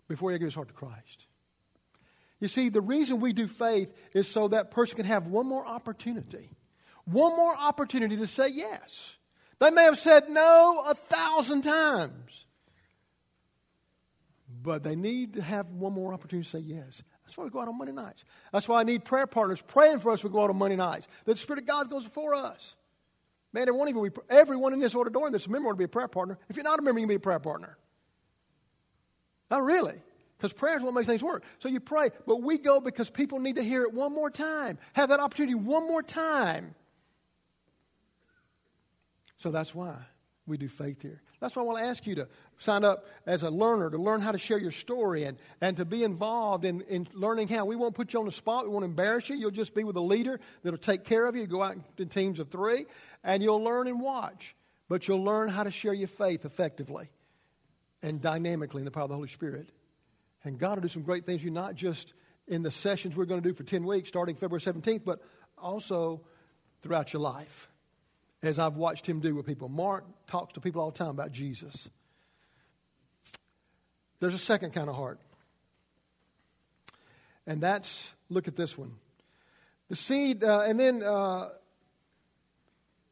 before 0.08 0.32
he 0.32 0.38
gave 0.38 0.46
his 0.46 0.56
heart 0.56 0.66
to 0.66 0.75
Christ. 0.75 1.28
You 2.40 2.48
see, 2.48 2.70
the 2.70 2.80
reason 2.80 3.20
we 3.20 3.32
do 3.32 3.46
faith 3.46 3.94
is 4.12 4.26
so 4.26 4.48
that 4.48 4.72
person 4.72 4.96
can 4.96 5.06
have 5.06 5.28
one 5.28 5.46
more 5.46 5.64
opportunity. 5.64 6.50
One 7.04 7.36
more 7.36 7.56
opportunity 7.56 8.16
to 8.16 8.26
say 8.26 8.48
yes. 8.48 9.14
They 9.60 9.70
may 9.70 9.84
have 9.84 10.00
said 10.00 10.28
no 10.28 10.82
a 10.84 10.94
thousand 10.96 11.62
times 11.62 12.46
but 14.62 14.82
they 14.82 14.96
need 14.96 15.34
to 15.34 15.42
have 15.42 15.70
one 15.70 15.92
more 15.92 16.12
opportunity 16.12 16.44
to 16.44 16.50
say 16.50 16.58
yes. 16.58 17.02
That's 17.25 17.36
why 17.36 17.44
we 17.44 17.50
go 17.50 17.60
out 17.60 17.68
on 17.68 17.76
Monday 17.76 17.92
nights. 17.92 18.25
That's 18.52 18.68
why 18.68 18.80
I 18.80 18.84
need 18.84 19.04
prayer 19.04 19.26
partners 19.26 19.60
praying 19.62 20.00
for 20.00 20.12
us 20.12 20.22
we 20.22 20.30
go 20.30 20.42
out 20.42 20.50
on 20.50 20.56
Monday 20.56 20.76
nights. 20.76 21.08
That 21.25 21.32
the 21.32 21.38
Spirit 21.38 21.60
of 21.60 21.66
God 21.66 21.90
goes 21.90 22.04
before 22.04 22.34
us. 22.34 22.76
Man, 23.52 23.68
everyone, 23.68 23.88
even 23.88 24.02
be, 24.02 24.10
everyone 24.28 24.72
in 24.72 24.80
this 24.80 24.94
auditorium 24.94 25.32
that's 25.32 25.46
a 25.46 25.50
member 25.50 25.70
to 25.70 25.75
be 25.75 25.84
a 25.84 25.88
prayer 25.88 26.08
partner. 26.08 26.36
If 26.48 26.56
you're 26.56 26.64
not 26.64 26.78
a 26.78 26.82
member, 26.82 27.00
you 27.00 27.06
can 27.06 27.08
be 27.08 27.14
a 27.16 27.20
prayer 27.20 27.38
partner. 27.38 27.76
Not 29.50 29.62
really, 29.62 29.94
because 30.36 30.52
prayer 30.52 30.76
is 30.76 30.82
what 30.82 30.92
makes 30.92 31.06
things 31.06 31.22
work. 31.22 31.44
So 31.58 31.68
you 31.68 31.80
pray, 31.80 32.10
but 32.26 32.42
we 32.42 32.58
go 32.58 32.80
because 32.80 33.10
people 33.10 33.38
need 33.38 33.56
to 33.56 33.62
hear 33.62 33.82
it 33.82 33.92
one 33.92 34.12
more 34.12 34.30
time, 34.30 34.78
have 34.92 35.08
that 35.10 35.20
opportunity 35.20 35.54
one 35.54 35.86
more 35.86 36.02
time. 36.02 36.75
So 39.38 39.50
that's 39.50 39.75
why 39.75 39.96
we 40.47 40.57
do 40.57 40.69
faith 40.69 41.03
here. 41.03 41.21
That's 41.41 41.55
why 41.55 41.62
I 41.62 41.65
want 41.65 41.79
to 41.79 41.85
ask 41.85 42.07
you 42.07 42.15
to 42.17 42.29
sign 42.59 42.85
up 42.85 43.07
as 43.26 43.43
a 43.43 43.50
learner 43.50 43.91
to 43.91 43.99
learn 43.99 44.21
how 44.21 44.33
to 44.33 44.38
share 44.38 44.59
your 44.59 44.71
story 44.71 45.25
and, 45.25 45.37
and 45.61 45.76
to 45.76 45.85
be 45.85 46.05
involved 46.05 46.65
in, 46.65 46.83
in 46.83 47.09
learning 47.12 47.49
how. 47.49 47.65
We 47.65 47.76
won't 47.76 47.95
put 47.95 48.12
you 48.12 48.21
on 48.21 48.26
the 48.26 48.33
spot. 48.33 48.65
We 48.65 48.71
won't 48.71 48.85
embarrass 48.85 49.29
you. 49.29 49.37
You'll 49.37 49.50
just 49.50 49.75
be 49.75 49.85
with 49.85 49.97
a 49.97 50.00
leader 50.00 50.41
that'll 50.62 50.79
take 50.79 51.05
care 51.05 51.26
of 51.26 51.37
you. 51.37 51.47
Go 51.47 51.62
out 51.62 51.76
in 51.99 52.09
teams 52.09 52.38
of 52.38 52.49
three, 52.49 52.87
and 53.25 53.43
you'll 53.43 53.62
learn 53.62 53.87
and 53.87 54.00
watch. 54.00 54.55
But 54.88 55.09
you'll 55.09 55.25
learn 55.25 55.49
how 55.49 55.65
to 55.65 55.71
share 55.71 55.95
your 55.95 56.09
faith 56.09 56.45
effectively 56.45 57.11
and 58.03 58.21
dynamically 58.21 58.81
in 58.81 58.85
the 58.85 58.91
power 58.91 59.05
of 59.05 59.09
the 59.11 59.17
Holy 59.17 59.29
Spirit. 59.29 59.69
And 60.45 60.59
God 60.59 60.76
will 60.76 60.83
do 60.83 60.88
some 60.88 61.03
great 61.03 61.25
things 61.25 61.43
you, 61.43 61.50
not 61.50 61.75
just 61.75 62.15
in 62.47 62.62
the 62.62 62.71
sessions 62.71 63.17
we're 63.17 63.25
going 63.25 63.43
to 63.43 63.49
do 63.49 63.53
for 63.53 63.65
10 63.65 63.85
weeks 63.85 64.09
starting 64.09 64.37
February 64.37 64.61
17th, 64.61 65.05
but 65.05 65.21
also 65.59 66.21
throughout 66.83 67.12
your 67.12 67.21
life 67.21 67.69
as 68.43 68.59
I've 68.59 68.76
watched 68.76 69.07
him 69.07 69.21
do 69.21 69.35
with 69.35 69.47
people. 69.47 69.69
Mark 69.69 70.05
talks 70.26 70.52
to 70.55 70.61
people 70.61 70.81
all 70.81 70.90
the 70.90 70.99
time 70.99 71.11
about 71.11 71.33
Jesus. 71.33 71.88
There's 74.21 74.35
a 74.35 74.38
second 74.38 74.73
kind 74.73 74.88
of 74.88 74.97
heart. 74.97 75.21
And 77.47 77.61
that's, 77.61 78.12
look 78.28 78.49
at 78.49 78.57
this 78.57 78.76
one. 78.76 78.93
The 79.88 79.97
seed, 79.97 80.43
uh, 80.43 80.62
and 80.62 80.81
then 80.81 81.02
uh, 81.02 81.50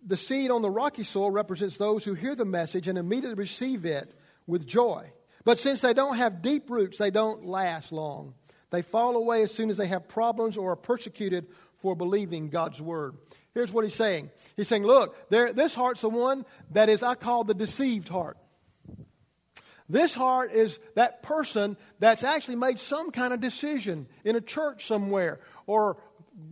the 0.04 0.16
seed 0.16 0.50
on 0.50 0.62
the 0.62 0.70
rocky 0.70 1.04
soil 1.04 1.30
represents 1.30 1.76
those 1.76 2.04
who 2.04 2.14
hear 2.14 2.34
the 2.34 2.44
message 2.44 2.88
and 2.88 2.98
immediately 2.98 3.34
receive 3.34 3.84
it 3.84 4.12
with 4.46 4.66
joy. 4.66 5.10
But 5.44 5.58
since 5.58 5.82
they 5.82 5.94
don't 5.94 6.16
have 6.16 6.42
deep 6.42 6.70
roots, 6.70 6.98
they 6.98 7.10
don't 7.10 7.46
last 7.46 7.92
long. 7.92 8.34
They 8.70 8.82
fall 8.82 9.16
away 9.16 9.42
as 9.42 9.54
soon 9.54 9.70
as 9.70 9.76
they 9.76 9.86
have 9.86 10.08
problems 10.08 10.56
or 10.56 10.72
are 10.72 10.76
persecuted 10.76 11.46
for 11.76 11.94
believing 11.94 12.48
God's 12.48 12.80
word. 12.80 13.14
Here's 13.54 13.72
what 13.72 13.84
he's 13.84 13.94
saying. 13.94 14.30
He's 14.56 14.68
saying, 14.68 14.84
look, 14.84 15.30
there, 15.30 15.52
this 15.52 15.74
heart's 15.74 16.00
the 16.00 16.08
one 16.08 16.44
that 16.72 16.88
is, 16.88 17.02
I 17.02 17.14
call 17.14 17.44
the 17.44 17.54
deceived 17.54 18.08
heart. 18.08 18.36
This 19.88 20.14
heart 20.14 20.52
is 20.52 20.78
that 20.94 21.22
person 21.22 21.76
that's 21.98 22.24
actually 22.24 22.56
made 22.56 22.80
some 22.80 23.10
kind 23.10 23.32
of 23.32 23.40
decision 23.40 24.06
in 24.24 24.34
a 24.34 24.40
church 24.40 24.86
somewhere 24.86 25.40
or, 25.66 25.98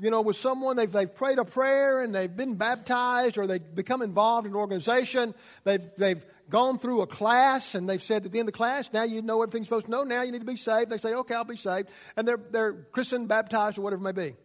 you 0.01 0.11
know, 0.11 0.21
with 0.21 0.37
someone, 0.37 0.77
they've, 0.77 0.93
they've 0.93 1.13
prayed 1.13 1.39
a 1.39 1.45
prayer 1.45 2.03
and 2.03 2.15
they've 2.15 2.35
been 2.35 2.55
baptized 2.55 3.39
or 3.39 3.47
they've 3.47 3.75
become 3.75 4.03
involved 4.03 4.47
in 4.47 4.53
an 4.53 4.57
organization. 4.57 5.35
They've, 5.65 5.83
they've 5.97 6.25
gone 6.51 6.79
through 6.79 7.01
a 7.01 7.07
class 7.07 7.75
and 7.75 7.89
they've 7.89 8.03
said 8.03 8.27
at 8.27 8.33
the 8.33 8.39
end 8.39 8.49
of 8.49 8.53
the 8.53 8.57
class, 8.59 8.91
now 8.93 9.03
you 9.03 9.23
know 9.23 9.43
everything's 9.43 9.67
supposed 9.67 9.87
to 9.87 9.93
know. 9.93 10.05
Now 10.05 10.23
you 10.23 10.31
need 10.31 10.43
to 10.43 10.47
be 10.47 10.57
saved. 10.57 10.91
They 10.91 10.99
say, 10.99 11.15
okay, 11.15 11.35
I'll 11.35 11.45
be 11.45 11.57
saved. 11.57 11.89
And 12.17 12.29
they're, 12.29 12.41
they're 12.51 12.75
Christian, 12.75 13.27
baptized, 13.27 13.79
or 13.79 13.81
whatever 13.81 14.09
it 14.09 14.15
may 14.15 14.31
be. 14.31 14.37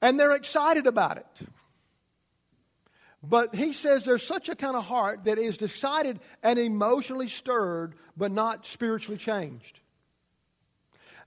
And 0.00 0.18
they're 0.18 0.36
excited 0.36 0.86
about 0.86 1.16
it. 1.18 1.48
But 3.22 3.54
he 3.54 3.72
says 3.72 4.04
there's 4.04 4.22
such 4.22 4.48
a 4.48 4.56
kind 4.56 4.76
of 4.76 4.86
heart 4.86 5.24
that 5.24 5.38
is 5.38 5.58
decided 5.58 6.20
and 6.42 6.58
emotionally 6.58 7.28
stirred, 7.28 7.94
but 8.16 8.32
not 8.32 8.66
spiritually 8.66 9.18
changed. 9.18 9.80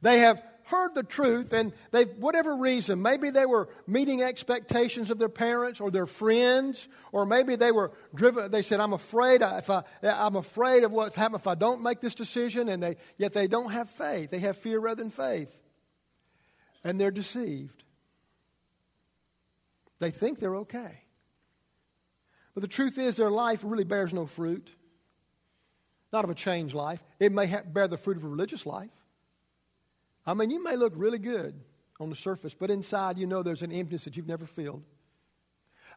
They 0.02 0.20
have 0.20 0.42
heard 0.66 0.96
the 0.96 1.04
truth, 1.04 1.54
and 1.54 1.72
they've, 1.92 2.10
whatever 2.18 2.56
reason, 2.56 3.02
maybe 3.02 3.30
they 3.30 3.46
were 3.46 3.70
meeting 3.86 4.24
expectations 4.24 5.12
of 5.12 5.20
their 5.20 5.30
parents 5.30 5.80
or 5.80 5.92
their 5.92 6.08
friends, 6.08 6.88
or 7.12 7.26
maybe 7.26 7.56
they 7.56 7.72
were 7.72 7.92
driven, 8.16 8.50
they 8.50 8.62
said, 8.64 8.80
I'm 8.80 8.94
afraid, 8.94 9.42
if 9.44 9.70
I, 9.70 9.84
I'm 10.02 10.36
afraid 10.36 10.84
of 10.84 10.92
what's 10.92 11.16
happening 11.16 11.40
if 11.42 11.48
I 11.48 11.56
don't 11.56 11.84
make 11.84 12.02
this 12.02 12.16
decision, 12.16 12.70
and 12.70 12.82
they, 12.82 12.96
yet 13.18 13.34
they 13.34 13.48
don't 13.48 13.72
have 13.72 13.90
faith. 13.90 14.32
They 14.32 14.40
have 14.40 14.58
fear 14.58 14.80
rather 14.80 15.04
than 15.04 15.12
faith. 15.12 15.54
And 16.84 17.00
they're 17.00 17.12
deceived. 17.12 17.84
They 20.04 20.12
think 20.12 20.40
they're 20.40 20.58
okay. 20.58 21.00
But 22.54 22.60
the 22.60 22.68
truth 22.68 23.00
is, 23.00 23.16
their 23.16 23.32
life 23.32 23.62
really 23.64 23.86
bears 23.86 24.14
no 24.14 24.26
fruit. 24.26 24.70
Not 26.12 26.26
of 26.26 26.30
a 26.30 26.36
changed 26.36 26.76
life. 26.76 27.02
It 27.22 27.32
may 27.32 27.48
ha- 27.48 27.62
bear 27.66 27.88
the 27.88 27.98
fruit 27.98 28.18
of 28.18 28.26
a 28.26 28.28
religious 28.28 28.66
life. 28.66 28.92
I 30.26 30.34
mean, 30.34 30.50
you 30.50 30.62
may 30.62 30.76
look 30.76 30.92
really 30.98 31.20
good 31.20 31.58
on 32.02 32.10
the 32.10 32.18
surface, 32.18 32.54
but 32.54 32.70
inside 32.70 33.18
you 33.18 33.26
know 33.28 33.44
there's 33.44 33.62
an 33.62 33.72
emptiness 33.72 34.04
that 34.04 34.18
you've 34.18 34.28
never 34.28 34.46
filled. 34.46 34.84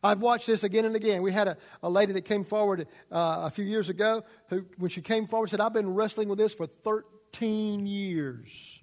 I've 0.04 0.20
watched 0.20 0.46
this 0.46 0.62
again 0.62 0.84
and 0.84 0.94
again. 0.94 1.20
We 1.22 1.32
had 1.32 1.48
a, 1.48 1.56
a 1.82 1.90
lady 1.90 2.12
that 2.12 2.26
came 2.26 2.44
forward 2.44 2.86
uh, 3.10 3.40
a 3.42 3.50
few 3.50 3.64
years 3.64 3.88
ago 3.88 4.22
who, 4.50 4.66
when 4.78 4.90
she 4.90 5.02
came 5.02 5.26
forward, 5.26 5.50
said, 5.50 5.60
I've 5.60 5.72
been 5.72 5.94
wrestling 5.94 6.28
with 6.28 6.38
this 6.38 6.54
for 6.54 6.68
13 6.68 7.88
years. 7.88 8.80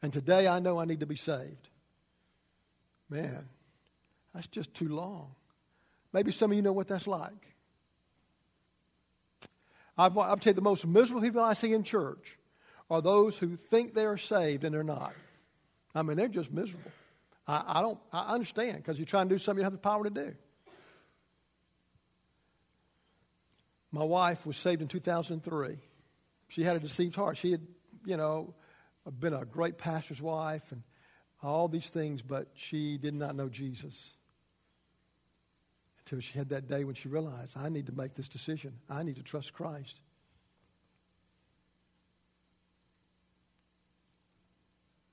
And 0.00 0.12
today 0.12 0.46
I 0.46 0.60
know 0.60 0.78
I 0.78 0.84
need 0.84 1.00
to 1.00 1.06
be 1.06 1.16
saved. 1.16 1.70
Man, 3.10 3.48
that's 4.34 4.46
just 4.46 4.74
too 4.74 4.88
long. 4.88 5.34
Maybe 6.12 6.32
some 6.32 6.50
of 6.50 6.56
you 6.56 6.62
know 6.62 6.72
what 6.72 6.88
that's 6.88 7.06
like. 7.06 7.54
I've, 9.96 10.16
I'll 10.16 10.36
tell 10.36 10.52
you, 10.52 10.54
the 10.54 10.60
most 10.60 10.86
miserable 10.86 11.22
people 11.22 11.42
I 11.42 11.54
see 11.54 11.72
in 11.72 11.82
church 11.82 12.38
are 12.88 13.02
those 13.02 13.36
who 13.38 13.56
think 13.56 13.94
they 13.94 14.06
are 14.06 14.16
saved 14.16 14.64
and 14.64 14.72
they're 14.72 14.84
not. 14.84 15.12
I 15.94 16.02
mean, 16.02 16.16
they're 16.16 16.28
just 16.28 16.52
miserable. 16.52 16.92
I, 17.46 17.64
I 17.66 17.82
don't. 17.82 17.98
I 18.12 18.34
understand 18.34 18.76
because 18.76 18.98
you're 18.98 19.06
trying 19.06 19.28
to 19.28 19.34
do 19.34 19.38
something 19.38 19.60
you 19.60 19.64
have 19.64 19.72
the 19.72 19.78
power 19.78 20.04
to 20.04 20.10
do. 20.10 20.34
My 23.90 24.04
wife 24.04 24.46
was 24.46 24.56
saved 24.56 24.82
in 24.82 24.88
2003. 24.88 25.78
She 26.48 26.62
had 26.62 26.76
a 26.76 26.80
deceived 26.80 27.16
heart. 27.16 27.38
She 27.38 27.50
had, 27.50 27.66
you 28.04 28.16
know, 28.16 28.54
been 29.18 29.32
a 29.32 29.44
great 29.44 29.78
pastor's 29.78 30.20
wife 30.20 30.70
and 30.70 30.82
all 31.42 31.68
these 31.68 31.88
things, 31.88 32.20
but 32.22 32.48
she 32.54 32.98
did 32.98 33.14
not 33.14 33.34
know 33.34 33.48
Jesus 33.48 34.14
until 36.08 36.20
she 36.20 36.38
had 36.38 36.48
that 36.48 36.66
day 36.66 36.84
when 36.84 36.94
she 36.94 37.06
realized, 37.06 37.54
I 37.54 37.68
need 37.68 37.86
to 37.86 37.92
make 37.92 38.14
this 38.14 38.28
decision. 38.28 38.72
I 38.88 39.02
need 39.02 39.16
to 39.16 39.22
trust 39.22 39.52
Christ. 39.52 40.00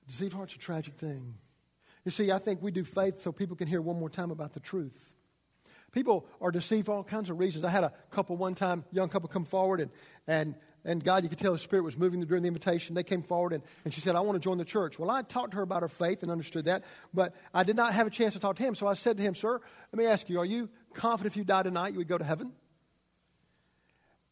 Deceived 0.08 0.32
heart's 0.32 0.54
a 0.54 0.58
tragic 0.58 0.94
thing. 0.94 1.34
You 2.06 2.10
see, 2.10 2.32
I 2.32 2.38
think 2.38 2.62
we 2.62 2.70
do 2.70 2.82
faith 2.82 3.20
so 3.20 3.30
people 3.30 3.56
can 3.56 3.68
hear 3.68 3.82
one 3.82 3.98
more 3.98 4.08
time 4.08 4.30
about 4.30 4.54
the 4.54 4.60
truth. 4.60 5.12
People 5.92 6.26
are 6.40 6.50
deceived 6.50 6.86
for 6.86 6.92
all 6.92 7.04
kinds 7.04 7.28
of 7.28 7.38
reasons. 7.38 7.64
I 7.64 7.70
had 7.70 7.84
a 7.84 7.92
couple 8.10 8.36
one 8.38 8.54
time, 8.54 8.84
young 8.90 9.10
couple 9.10 9.28
come 9.28 9.44
forward, 9.44 9.80
and, 9.80 9.90
and 10.26 10.54
and 10.86 11.02
God, 11.02 11.24
you 11.24 11.28
could 11.28 11.38
tell 11.38 11.52
the 11.52 11.58
Spirit 11.58 11.82
was 11.82 11.98
moving 11.98 12.20
during 12.20 12.44
the 12.44 12.46
invitation. 12.46 12.94
They 12.94 13.02
came 13.02 13.20
forward 13.20 13.52
and, 13.52 13.62
and 13.84 13.92
she 13.92 14.00
said, 14.00 14.14
I 14.14 14.20
want 14.20 14.36
to 14.36 14.40
join 14.40 14.56
the 14.56 14.64
church. 14.64 15.00
Well, 15.00 15.10
I 15.10 15.22
talked 15.22 15.50
to 15.50 15.56
her 15.56 15.64
about 15.64 15.82
her 15.82 15.88
faith 15.88 16.22
and 16.22 16.30
understood 16.30 16.66
that, 16.66 16.84
but 17.12 17.34
I 17.52 17.64
did 17.64 17.74
not 17.74 17.92
have 17.92 18.06
a 18.06 18.10
chance 18.10 18.34
to 18.34 18.38
talk 18.38 18.54
to 18.56 18.62
him. 18.62 18.76
So 18.76 18.86
I 18.86 18.94
said 18.94 19.16
to 19.16 19.22
him, 19.22 19.34
Sir, 19.34 19.60
let 19.92 19.98
me 19.98 20.06
ask 20.06 20.30
you, 20.30 20.38
are 20.38 20.44
you 20.44 20.68
confident 20.94 21.34
if 21.34 21.36
you 21.36 21.42
die 21.42 21.64
tonight 21.64 21.92
you 21.92 21.98
would 21.98 22.06
go 22.06 22.16
to 22.16 22.24
heaven? 22.24 22.52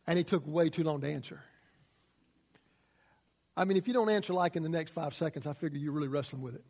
And 0.07 0.17
he 0.17 0.23
took 0.23 0.47
way 0.47 0.69
too 0.69 0.85
long 0.85 1.01
to 1.01 1.09
answer. 1.09 1.41
I 3.57 3.65
mean, 3.65 3.77
if 3.77 3.89
you 3.89 3.95
don't 3.95 4.11
answer 4.11 4.33
like 4.33 4.55
in 4.55 4.63
the 4.63 4.69
next 4.69 4.93
five 4.93 5.13
seconds, 5.13 5.49
I 5.49 5.55
figure 5.55 5.79
you're 5.79 5.93
really 5.93 6.09
wrestling 6.09 6.43
with 6.43 6.55
it. 6.55 6.65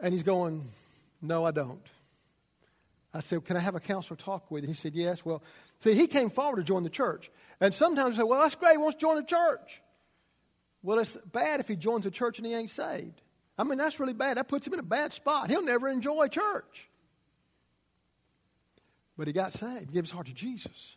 And 0.00 0.14
he's 0.14 0.22
going, 0.22 0.68
No, 1.20 1.44
I 1.44 1.50
don't. 1.50 1.84
I 3.12 3.20
said, 3.20 3.44
Can 3.44 3.56
I 3.56 3.60
have 3.60 3.74
a 3.74 3.80
counselor 3.80 4.16
talk 4.16 4.50
with 4.50 4.62
you? 4.62 4.68
He 4.68 4.74
said, 4.74 4.94
Yes. 4.94 5.24
Well, 5.24 5.42
see, 5.80 5.94
he 5.94 6.06
came 6.06 6.30
forward 6.30 6.56
to 6.56 6.62
join 6.62 6.82
the 6.82 6.90
church. 6.90 7.30
And 7.60 7.74
sometimes 7.74 8.16
we 8.16 8.22
say, 8.22 8.24
Well, 8.24 8.40
that's 8.40 8.54
great. 8.54 8.72
He 8.72 8.78
wants 8.78 8.96
to 8.96 9.00
join 9.00 9.16
the 9.16 9.22
church. 9.22 9.82
Well, 10.82 10.98
it's 10.98 11.16
bad 11.30 11.60
if 11.60 11.68
he 11.68 11.76
joins 11.76 12.06
a 12.06 12.10
church 12.10 12.38
and 12.38 12.46
he 12.46 12.54
ain't 12.54 12.70
saved. 12.70 13.20
I 13.58 13.64
mean, 13.64 13.78
that's 13.78 14.00
really 14.00 14.14
bad. 14.14 14.38
That 14.38 14.48
puts 14.48 14.66
him 14.66 14.72
in 14.72 14.80
a 14.80 14.84
bad 14.84 15.12
spot. 15.12 15.50
He'll 15.50 15.64
never 15.64 15.88
enjoy 15.88 16.28
church. 16.28 16.88
But 19.18 19.26
he 19.26 19.34
got 19.34 19.52
saved, 19.52 19.90
he 19.90 19.94
gave 19.94 20.04
his 20.04 20.12
heart 20.12 20.28
to 20.28 20.32
Jesus. 20.32 20.96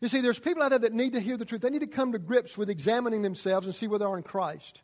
You 0.00 0.08
see, 0.08 0.20
there's 0.20 0.38
people 0.38 0.62
out 0.62 0.70
there 0.70 0.78
that 0.78 0.92
need 0.92 1.12
to 1.12 1.20
hear 1.20 1.36
the 1.36 1.44
truth. 1.44 1.60
They 1.60 1.70
need 1.70 1.80
to 1.80 1.86
come 1.86 2.12
to 2.12 2.18
grips 2.18 2.56
with 2.56 2.70
examining 2.70 3.22
themselves 3.22 3.66
and 3.66 3.74
see 3.74 3.88
where 3.88 3.98
they 3.98 4.04
are 4.04 4.16
in 4.16 4.22
Christ. 4.22 4.80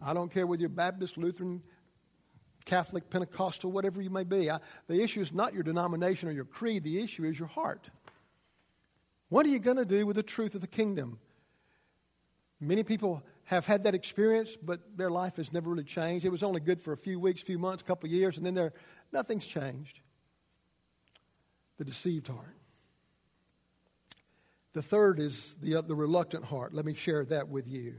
I 0.00 0.14
don't 0.14 0.32
care 0.32 0.46
whether 0.46 0.60
you're 0.60 0.68
Baptist, 0.68 1.18
Lutheran, 1.18 1.62
Catholic, 2.64 3.08
Pentecostal, 3.10 3.72
whatever 3.72 4.02
you 4.02 4.10
may 4.10 4.24
be. 4.24 4.50
I, 4.50 4.58
the 4.88 5.02
issue 5.02 5.20
is 5.20 5.32
not 5.32 5.54
your 5.54 5.62
denomination 5.62 6.28
or 6.28 6.32
your 6.32 6.44
creed, 6.44 6.84
the 6.84 7.02
issue 7.02 7.24
is 7.24 7.38
your 7.38 7.48
heart. 7.48 7.88
What 9.28 9.46
are 9.46 9.50
you 9.50 9.58
going 9.58 9.76
to 9.76 9.84
do 9.84 10.06
with 10.06 10.16
the 10.16 10.22
truth 10.22 10.54
of 10.54 10.60
the 10.60 10.66
kingdom? 10.66 11.18
Many 12.60 12.82
people 12.82 13.22
have 13.44 13.66
had 13.66 13.84
that 13.84 13.94
experience, 13.94 14.56
but 14.60 14.80
their 14.96 15.10
life 15.10 15.36
has 15.36 15.52
never 15.52 15.70
really 15.70 15.84
changed. 15.84 16.24
It 16.24 16.30
was 16.30 16.42
only 16.42 16.60
good 16.60 16.80
for 16.80 16.92
a 16.92 16.96
few 16.96 17.20
weeks, 17.20 17.40
few 17.40 17.58
months, 17.58 17.82
a 17.82 17.84
couple 17.84 18.08
years, 18.08 18.36
and 18.36 18.44
then 18.44 18.54
there 18.54 18.72
nothing's 19.12 19.46
changed. 19.46 20.00
The 21.78 21.84
deceived 21.84 22.26
heart. 22.26 22.56
The 24.72 24.82
third 24.82 25.20
is 25.20 25.56
the, 25.62 25.82
the 25.82 25.94
reluctant 25.94 26.44
heart. 26.44 26.74
Let 26.74 26.84
me 26.84 26.94
share 26.94 27.24
that 27.26 27.48
with 27.48 27.66
you. 27.66 27.94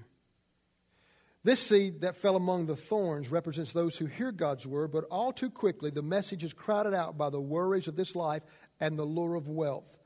This 1.44 1.62
seed 1.62 2.02
that 2.02 2.18
fell 2.18 2.36
among 2.36 2.66
the 2.66 2.76
thorns 2.76 3.32
represents 3.32 3.72
those 3.72 3.98
who 3.98 4.06
hear 4.06 4.32
God's 4.32 4.68
word, 4.68 4.92
but 4.92 5.06
all 5.06 5.32
too 5.32 5.50
quickly 5.50 5.90
the 5.90 6.02
message 6.02 6.44
is 6.44 6.54
crowded 6.54 6.94
out 6.94 7.18
by 7.18 7.30
the 7.30 7.40
worries 7.40 7.88
of 7.88 7.96
this 7.96 8.16
life 8.16 8.44
and 8.80 9.00
the 9.00 9.06
lure 9.06 9.36
of 9.36 9.48
wealth. 9.48 9.98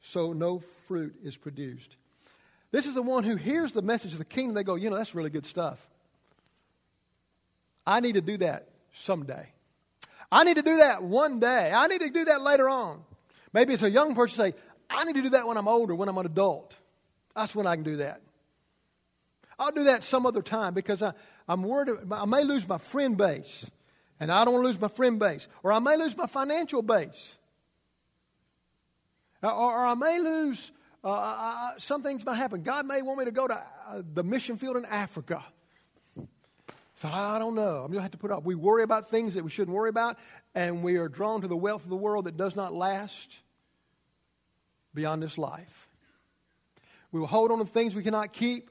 So 0.00 0.32
no 0.32 0.58
fruit 0.88 1.14
is 1.22 1.36
produced. 1.36 1.96
This 2.72 2.86
is 2.86 2.94
the 2.94 3.02
one 3.02 3.22
who 3.22 3.36
hears 3.36 3.72
the 3.72 3.82
message 3.82 4.12
of 4.12 4.18
the 4.18 4.24
kingdom. 4.24 4.54
They 4.54 4.64
go, 4.64 4.74
you 4.74 4.90
know, 4.90 4.96
that's 4.96 5.14
really 5.14 5.30
good 5.30 5.46
stuff. 5.46 5.78
I 7.86 8.00
need 8.00 8.14
to 8.14 8.20
do 8.20 8.38
that 8.38 8.68
someday. 8.92 9.48
I 10.30 10.44
need 10.44 10.56
to 10.56 10.62
do 10.62 10.78
that 10.78 11.02
one 11.02 11.38
day. 11.38 11.70
I 11.72 11.86
need 11.86 12.00
to 12.00 12.10
do 12.10 12.24
that 12.24 12.40
later 12.42 12.68
on. 12.68 13.02
Maybe 13.52 13.74
it's 13.74 13.82
a 13.82 13.90
young 13.90 14.14
person 14.14 14.36
say, 14.36 14.54
I 14.88 15.04
need 15.04 15.14
to 15.16 15.22
do 15.22 15.28
that 15.30 15.46
when 15.46 15.56
I'm 15.56 15.68
older, 15.68 15.94
when 15.94 16.08
I'm 16.08 16.18
an 16.18 16.26
adult. 16.26 16.74
That's 17.36 17.54
when 17.54 17.66
I 17.66 17.76
can 17.76 17.84
do 17.84 17.96
that. 17.96 18.22
I'll 19.62 19.70
do 19.72 19.84
that 19.84 20.02
some 20.02 20.26
other 20.26 20.42
time 20.42 20.74
because 20.74 21.02
I, 21.02 21.12
I'm 21.48 21.62
worried 21.62 21.96
I 22.10 22.26
may 22.26 22.42
lose 22.42 22.68
my 22.68 22.78
friend 22.78 23.16
base. 23.16 23.70
And 24.18 24.30
I 24.30 24.44
don't 24.44 24.54
want 24.54 24.64
to 24.64 24.68
lose 24.68 24.80
my 24.80 24.88
friend 24.88 25.18
base. 25.18 25.48
Or 25.62 25.72
I 25.72 25.78
may 25.78 25.96
lose 25.96 26.16
my 26.16 26.26
financial 26.26 26.82
base. 26.82 27.36
Or, 29.42 29.50
or 29.50 29.86
I 29.86 29.94
may 29.94 30.20
lose, 30.20 30.70
uh, 31.02 31.10
I, 31.10 31.12
uh, 31.12 31.74
uh, 31.74 31.78
some 31.78 32.02
things 32.02 32.24
might 32.24 32.36
happen. 32.36 32.62
God 32.62 32.86
may 32.86 33.02
want 33.02 33.18
me 33.18 33.24
to 33.24 33.32
go 33.32 33.48
to 33.48 33.54
uh, 33.54 34.02
the 34.14 34.22
mission 34.22 34.58
field 34.58 34.76
in 34.76 34.84
Africa. 34.84 35.42
So 36.96 37.08
I 37.08 37.38
don't 37.38 37.56
know. 37.56 37.78
I'm 37.78 37.90
going 37.90 37.94
to 37.94 38.02
have 38.02 38.12
to 38.12 38.18
put 38.18 38.30
up. 38.30 38.44
We 38.44 38.54
worry 38.54 38.84
about 38.84 39.10
things 39.10 39.34
that 39.34 39.42
we 39.42 39.50
shouldn't 39.50 39.76
worry 39.76 39.90
about, 39.90 40.18
and 40.54 40.84
we 40.84 40.98
are 40.98 41.08
drawn 41.08 41.40
to 41.40 41.48
the 41.48 41.56
wealth 41.56 41.82
of 41.82 41.90
the 41.90 41.96
world 41.96 42.26
that 42.26 42.36
does 42.36 42.54
not 42.54 42.72
last 42.72 43.40
beyond 44.94 45.20
this 45.20 45.36
life. 45.36 45.88
We 47.10 47.18
will 47.18 47.26
hold 47.26 47.50
on 47.50 47.58
to 47.58 47.64
things 47.64 47.96
we 47.96 48.04
cannot 48.04 48.32
keep 48.32 48.70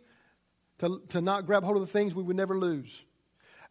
to, 0.82 1.02
to 1.10 1.22
not 1.22 1.46
grab 1.46 1.64
hold 1.64 1.78
of 1.78 1.82
the 1.82 1.88
things 1.88 2.14
we 2.14 2.24
would 2.24 2.36
never 2.36 2.58
lose. 2.58 3.06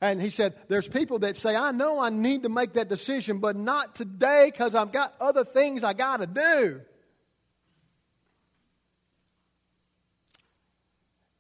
And 0.01 0.23
he 0.23 0.31
said, 0.31 0.55
There's 0.69 0.89
people 0.89 1.19
that 1.21 1.37
say, 1.37 1.55
I 1.55 1.73
know 1.73 2.01
I 2.01 2.09
need 2.09 2.45
to 2.45 2.49
make 2.49 2.75
that 2.75 2.89
decision, 2.89 3.39
but 3.39 3.57
not 3.57 3.95
today 3.95 4.51
because 4.51 4.75
I've 4.75 4.93
got 4.93 5.15
other 5.21 5.45
things 5.45 5.85
I 5.85 5.93
got 5.93 6.19
to 6.19 6.27
do. 6.27 6.81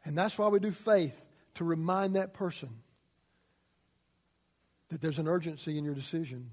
And 0.05 0.19
that's 0.19 0.37
why 0.37 0.49
we 0.49 0.59
do 0.59 0.73
faith 0.73 1.19
to 1.55 1.65
remind 1.65 2.17
that 2.17 2.35
person 2.35 2.71
that 4.89 5.01
there's 5.01 5.21
an 5.21 5.29
urgency 5.29 5.79
in 5.79 5.85
your 5.85 5.95
decision. 5.95 6.51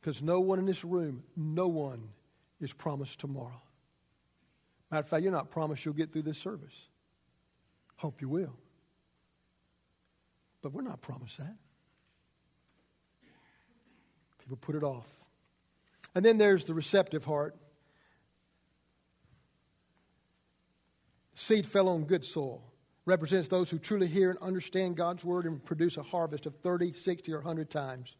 Because 0.00 0.22
no 0.22 0.40
one 0.40 0.58
in 0.58 0.64
this 0.64 0.82
room, 0.82 1.24
no 1.36 1.68
one 1.68 2.08
is 2.58 2.72
promised 2.72 3.20
tomorrow. 3.20 3.60
Matter 4.90 5.00
of 5.00 5.08
fact, 5.08 5.22
you're 5.22 5.30
not 5.30 5.50
promised 5.50 5.84
you'll 5.84 5.92
get 5.92 6.10
through 6.10 6.22
this 6.22 6.38
service. 6.38 6.88
Hope 8.00 8.22
you 8.22 8.30
will. 8.30 8.56
But 10.62 10.72
we're 10.72 10.80
not 10.80 11.02
promised 11.02 11.36
that. 11.36 11.54
People 14.38 14.56
put 14.56 14.74
it 14.74 14.82
off. 14.82 15.06
And 16.14 16.24
then 16.24 16.38
there's 16.38 16.64
the 16.64 16.72
receptive 16.72 17.26
heart. 17.26 17.54
Seed 21.34 21.66
fell 21.66 21.90
on 21.90 22.04
good 22.04 22.24
soil. 22.24 22.62
Represents 23.04 23.48
those 23.48 23.68
who 23.68 23.78
truly 23.78 24.06
hear 24.06 24.30
and 24.30 24.38
understand 24.38 24.96
God's 24.96 25.22
word 25.22 25.44
and 25.44 25.62
produce 25.62 25.98
a 25.98 26.02
harvest 26.02 26.46
of 26.46 26.56
30, 26.56 26.94
60, 26.94 27.34
or 27.34 27.40
100 27.40 27.68
times. 27.68 28.16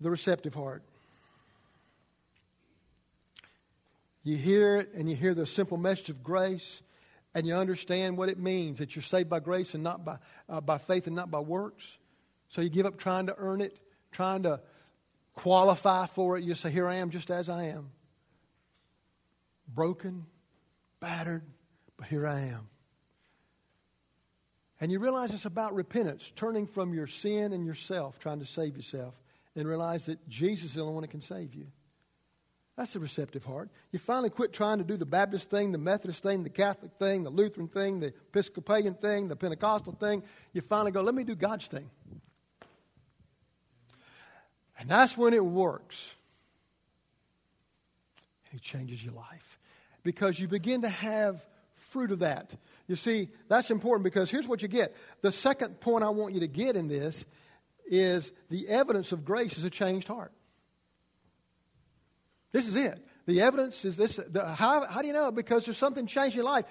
The 0.00 0.08
receptive 0.08 0.54
heart. 0.54 0.84
You 4.22 4.36
hear 4.36 4.76
it 4.76 4.94
and 4.94 5.10
you 5.10 5.16
hear 5.16 5.34
the 5.34 5.46
simple 5.46 5.76
message 5.76 6.10
of 6.10 6.22
grace 6.22 6.80
and 7.34 7.46
you 7.46 7.54
understand 7.54 8.16
what 8.16 8.28
it 8.28 8.38
means 8.38 8.78
that 8.78 8.94
you're 8.94 9.02
saved 9.02 9.30
by 9.30 9.40
grace 9.40 9.74
and 9.74 9.82
not 9.82 10.04
by, 10.04 10.18
uh, 10.48 10.60
by 10.60 10.78
faith 10.78 11.06
and 11.06 11.16
not 11.16 11.30
by 11.30 11.40
works. 11.40 11.98
So 12.48 12.60
you 12.60 12.68
give 12.68 12.86
up 12.86 12.98
trying 12.98 13.26
to 13.26 13.34
earn 13.38 13.60
it, 13.60 13.78
trying 14.10 14.42
to 14.42 14.60
qualify 15.34 16.06
for 16.06 16.36
it. 16.36 16.44
You 16.44 16.54
say, 16.54 16.70
Here 16.70 16.86
I 16.86 16.96
am 16.96 17.10
just 17.10 17.30
as 17.30 17.48
I 17.48 17.64
am. 17.64 17.90
Broken, 19.66 20.26
battered, 21.00 21.44
but 21.96 22.08
here 22.08 22.26
I 22.26 22.40
am. 22.40 22.68
And 24.80 24.90
you 24.90 24.98
realize 24.98 25.30
it's 25.30 25.44
about 25.44 25.74
repentance, 25.74 26.32
turning 26.34 26.66
from 26.66 26.92
your 26.92 27.06
sin 27.06 27.52
and 27.52 27.64
yourself, 27.64 28.18
trying 28.18 28.40
to 28.40 28.46
save 28.46 28.76
yourself, 28.76 29.14
and 29.54 29.66
realize 29.66 30.06
that 30.06 30.28
Jesus 30.28 30.70
is 30.70 30.74
the 30.74 30.80
only 30.80 30.94
one 30.94 31.02
that 31.02 31.10
can 31.10 31.22
save 31.22 31.54
you. 31.54 31.68
That's 32.76 32.96
a 32.96 33.00
receptive 33.00 33.44
heart. 33.44 33.68
You 33.90 33.98
finally 33.98 34.30
quit 34.30 34.52
trying 34.52 34.78
to 34.78 34.84
do 34.84 34.96
the 34.96 35.04
Baptist 35.04 35.50
thing, 35.50 35.72
the 35.72 35.78
Methodist 35.78 36.22
thing, 36.22 36.42
the 36.42 36.50
Catholic 36.50 36.92
thing, 36.98 37.22
the 37.22 37.30
Lutheran 37.30 37.68
thing, 37.68 38.00
the 38.00 38.08
Episcopalian 38.08 38.94
thing, 38.94 39.28
the 39.28 39.36
Pentecostal 39.36 39.92
thing. 39.92 40.22
You 40.54 40.62
finally 40.62 40.90
go, 40.90 41.02
let 41.02 41.14
me 41.14 41.24
do 41.24 41.34
God's 41.34 41.66
thing. 41.66 41.90
And 44.78 44.88
that's 44.88 45.16
when 45.16 45.34
it 45.34 45.44
works. 45.44 46.14
It 48.52 48.62
changes 48.62 49.04
your 49.04 49.14
life 49.14 49.58
because 50.02 50.40
you 50.40 50.48
begin 50.48 50.82
to 50.82 50.88
have 50.88 51.44
fruit 51.76 52.10
of 52.10 52.20
that. 52.20 52.54
You 52.86 52.96
see, 52.96 53.28
that's 53.48 53.70
important 53.70 54.04
because 54.04 54.30
here's 54.30 54.48
what 54.48 54.62
you 54.62 54.68
get. 54.68 54.96
The 55.20 55.32
second 55.32 55.78
point 55.80 56.04
I 56.04 56.08
want 56.08 56.34
you 56.34 56.40
to 56.40 56.48
get 56.48 56.74
in 56.74 56.88
this 56.88 57.24
is 57.86 58.32
the 58.50 58.68
evidence 58.68 59.12
of 59.12 59.24
grace 59.24 59.58
is 59.58 59.64
a 59.64 59.70
changed 59.70 60.08
heart. 60.08 60.32
This 62.52 62.68
is 62.68 62.76
it. 62.76 63.04
The 63.26 63.40
evidence 63.40 63.84
is 63.84 63.96
this. 63.96 64.16
The, 64.16 64.46
how, 64.46 64.86
how 64.86 65.00
do 65.00 65.06
you 65.06 65.12
know? 65.12 65.32
Because 65.32 65.64
there's 65.64 65.78
something 65.78 66.06
changed 66.06 66.36
in 66.36 66.42
your 66.42 66.50
life. 66.50 66.66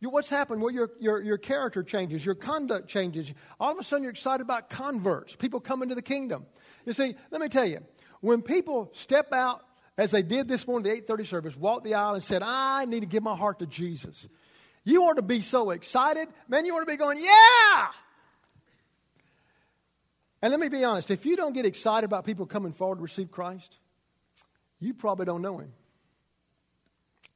You, 0.00 0.10
what's 0.10 0.28
happened? 0.28 0.60
Well, 0.60 0.72
your, 0.72 0.90
your, 1.00 1.22
your 1.22 1.38
character 1.38 1.82
changes, 1.82 2.24
your 2.24 2.34
conduct 2.34 2.88
changes. 2.88 3.32
All 3.58 3.72
of 3.72 3.78
a 3.78 3.82
sudden, 3.82 4.02
you're 4.02 4.10
excited 4.10 4.42
about 4.42 4.68
converts, 4.68 5.36
people 5.36 5.60
coming 5.60 5.88
to 5.88 5.94
the 5.94 6.02
kingdom. 6.02 6.46
You 6.84 6.92
see, 6.92 7.14
let 7.30 7.40
me 7.40 7.48
tell 7.48 7.66
you, 7.66 7.78
when 8.20 8.42
people 8.42 8.90
step 8.94 9.32
out, 9.32 9.62
as 9.98 10.10
they 10.10 10.22
did 10.22 10.48
this 10.48 10.66
morning, 10.66 10.92
the 10.92 11.00
8:30 11.00 11.26
service, 11.26 11.56
walked 11.56 11.84
the 11.84 11.94
aisle 11.94 12.14
and 12.14 12.22
said, 12.22 12.42
"I 12.44 12.84
need 12.84 13.00
to 13.00 13.06
give 13.06 13.22
my 13.22 13.34
heart 13.34 13.60
to 13.60 13.66
Jesus," 13.66 14.28
you 14.84 15.02
ought 15.04 15.14
to 15.14 15.22
be 15.22 15.40
so 15.40 15.70
excited, 15.70 16.28
man. 16.48 16.66
You 16.66 16.76
ought 16.76 16.80
to 16.80 16.86
be 16.86 16.96
going, 16.96 17.18
"Yeah!" 17.18 17.86
And 20.42 20.50
let 20.50 20.60
me 20.60 20.68
be 20.68 20.84
honest: 20.84 21.10
if 21.10 21.24
you 21.24 21.34
don't 21.34 21.54
get 21.54 21.64
excited 21.64 22.04
about 22.04 22.26
people 22.26 22.44
coming 22.44 22.72
forward 22.72 22.96
to 22.96 23.02
receive 23.02 23.30
Christ, 23.30 23.78
you 24.80 24.94
probably 24.94 25.26
don't 25.26 25.42
know 25.42 25.58
him. 25.58 25.72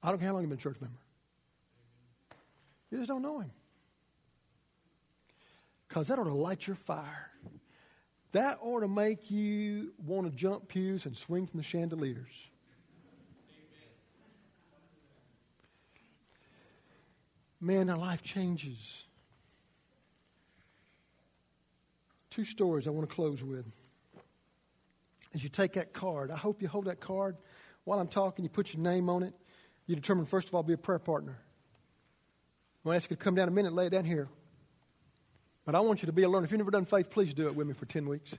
I 0.03 0.11
don't 0.11 0.19
care 0.19 0.29
how 0.29 0.35
long 0.35 0.43
you've 0.43 0.51
been 0.51 0.59
a 0.59 0.63
church 0.63 0.81
member. 0.81 0.99
You 2.91 2.99
just 2.99 3.09
don't 3.09 3.23
know 3.23 3.41
him. 3.41 3.51
Because 5.89 6.09
that 6.09 6.19
ought 6.19 6.25
to 6.25 6.35
light 6.35 6.67
your 6.67 6.77
fire. 6.77 7.31
That 8.33 8.59
ought 8.63 8.81
to 8.81 8.89
make 8.89 9.31
you 9.31 9.93
want 10.07 10.31
to 10.31 10.37
jump 10.37 10.69
pews 10.69 11.07
and 11.07 11.17
swing 11.17 11.47
from 11.47 11.59
the 11.59 11.65
chandeliers. 11.65 12.51
Man, 17.61 17.91
our 17.91 17.99
life 17.99 18.23
changes. 18.23 19.05
Two 22.31 22.45
stories 22.45 22.87
I 22.87 22.91
want 22.91 23.09
to 23.09 23.15
close 23.15 23.43
with 23.43 23.67
as 25.35 25.43
you 25.43 25.49
take 25.49 25.75
that 25.75 25.93
card, 25.93 26.31
I 26.31 26.37
hope 26.37 26.63
you 26.63 26.69
hold 26.69 26.87
that 26.87 27.01
card 27.01 27.37
while 27.85 27.99
I'm 27.99 28.09
talking. 28.09 28.45
You 28.45 28.49
put 28.49 28.75
your 28.75 28.83
name 28.83 29.09
on 29.09 29.23
it. 29.23 29.35
You 29.87 29.97
determine, 29.97 30.27
first 30.27 30.49
of 30.49 30.55
all, 30.55 30.63
be 30.63 30.73
a 30.73 30.79
prayer 30.79 30.99
partner. 30.99 31.39
I'm 32.85 32.89
going 32.89 32.95
to 32.95 32.97
ask 33.03 33.11
you 33.11 33.17
to 33.17 33.23
come 33.23 33.35
down 33.35 33.49
a 33.49 33.51
minute, 33.51 33.73
lay 33.73 33.87
it 33.87 33.91
down 33.91 34.05
here. 34.05 34.29
But 35.65 35.75
I 35.75 35.81
want 35.81 36.03
you 36.03 36.07
to 36.07 36.13
be 36.13 36.23
a 36.23 36.29
learner. 36.29 36.45
If 36.45 36.53
you've 36.53 36.59
never 36.59 36.71
done 36.71 36.85
faith, 36.85 37.11
please 37.11 37.35
do 37.35 37.47
it 37.47 37.55
with 37.55 37.67
me 37.67 37.75
for 37.75 37.87
10 37.87 38.09
weeks. 38.09 38.35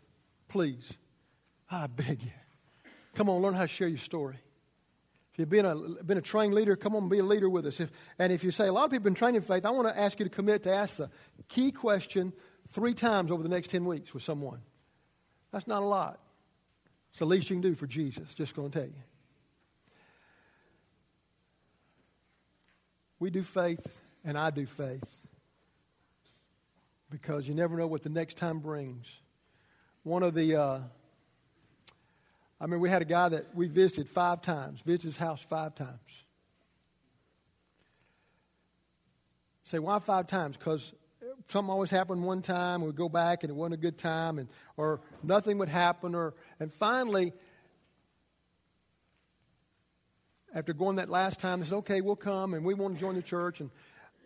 Please. 0.48 0.94
I 1.70 1.88
beg 1.88 2.24
you. 2.24 2.32
Come 3.16 3.30
on, 3.30 3.42
learn 3.42 3.54
how 3.54 3.62
to 3.62 3.68
share 3.68 3.88
your 3.88 3.98
story. 3.98 4.38
If 5.34 5.40
you've 5.40 5.50
been 5.50 5.66
a, 5.66 5.76
been 5.76 6.18
a 6.18 6.22
trained 6.22 6.54
leader, 6.54 6.76
come 6.76 6.96
on, 6.96 7.08
be 7.08 7.20
a 7.20 7.24
leader 7.24 7.50
with 7.50 7.66
us. 7.66 7.80
If, 7.80 7.92
and 8.20 8.34
if 8.34 8.44
you 8.44 8.52
say, 8.52 8.68
a 8.68 8.74
lot 8.74 8.86
of 8.86 8.92
people 8.92 9.04
have 9.04 9.04
been 9.04 9.16
trained 9.16 9.38
in 9.38 9.44
faith, 9.44 9.66
I 9.66 9.70
want 9.70 9.88
to 9.88 9.98
ask 9.98 10.20
you 10.20 10.26
to 10.26 10.30
commit 10.30 10.64
to 10.64 10.74
ask 10.74 10.98
the 10.98 11.10
key 11.48 11.72
question 11.72 12.34
three 12.72 12.94
times 12.94 13.32
over 13.32 13.44
the 13.44 13.50
next 13.50 13.70
10 13.70 13.86
weeks 13.86 14.14
with 14.14 14.24
someone. 14.24 14.60
That's 15.52 15.68
not 15.68 15.84
a 15.84 15.86
lot. 15.86 16.20
It's 17.12 17.20
the 17.20 17.26
least 17.26 17.50
you 17.50 17.58
can 17.58 17.62
do 17.62 17.76
for 17.76 17.88
Jesus, 17.88 18.34
just 18.34 18.56
going 18.56 18.72
to 18.72 18.80
tell 18.80 18.88
you. 18.88 19.04
We 23.20 23.30
do 23.30 23.44
faith, 23.44 24.02
and 24.26 24.38
I 24.38 24.50
do 24.50 24.66
faith 24.66 25.22
because 27.12 27.48
you 27.48 27.54
never 27.54 27.76
know 27.76 27.86
what 27.86 28.02
the 28.02 28.10
next 28.10 28.38
time 28.38 28.60
brings. 28.60 29.06
One 30.04 30.24
of 30.24 30.34
the, 30.34 30.56
uh, 30.56 30.80
I 32.60 32.66
mean, 32.66 32.80
we 32.80 32.90
had 32.90 33.02
a 33.02 33.06
guy 33.06 33.30
that 33.30 33.54
we 33.54 33.68
visited 33.68 34.10
five 34.10 34.42
times, 34.42 34.80
visited 34.82 35.10
his 35.10 35.18
house 35.18 35.42
five 35.42 35.76
times. 35.76 36.00
Say, 39.64 39.78
why 39.80 40.00
five 40.00 40.28
times? 40.28 40.58
Because 40.58 40.94
something 41.48 41.72
always 41.72 41.92
happened 41.92 42.24
one 42.24 42.42
time, 42.42 42.82
we'd 42.82 42.96
go 42.96 43.10
back 43.10 43.44
and 43.44 43.50
it 43.50 43.56
wasn't 43.56 43.76
a 43.76 43.78
good 43.78 43.98
time, 43.98 44.40
and, 44.40 44.48
or 44.78 45.02
nothing 45.24 45.58
would 45.58 45.70
happen, 45.70 46.16
or, 46.16 46.34
and 46.60 46.72
finally, 46.74 47.34
after 50.54 50.74
going 50.74 50.98
that 50.98 51.10
last 51.10 51.40
time, 51.40 51.60
they 51.60 51.66
said, 51.66 51.76
okay, 51.76 52.02
we'll 52.02 52.16
come, 52.16 52.54
and 52.54 52.66
we 52.66 52.74
want 52.74 52.96
to 52.96 53.00
join 53.00 53.16
the 53.16 53.22
church. 53.22 53.62
And 53.62 53.70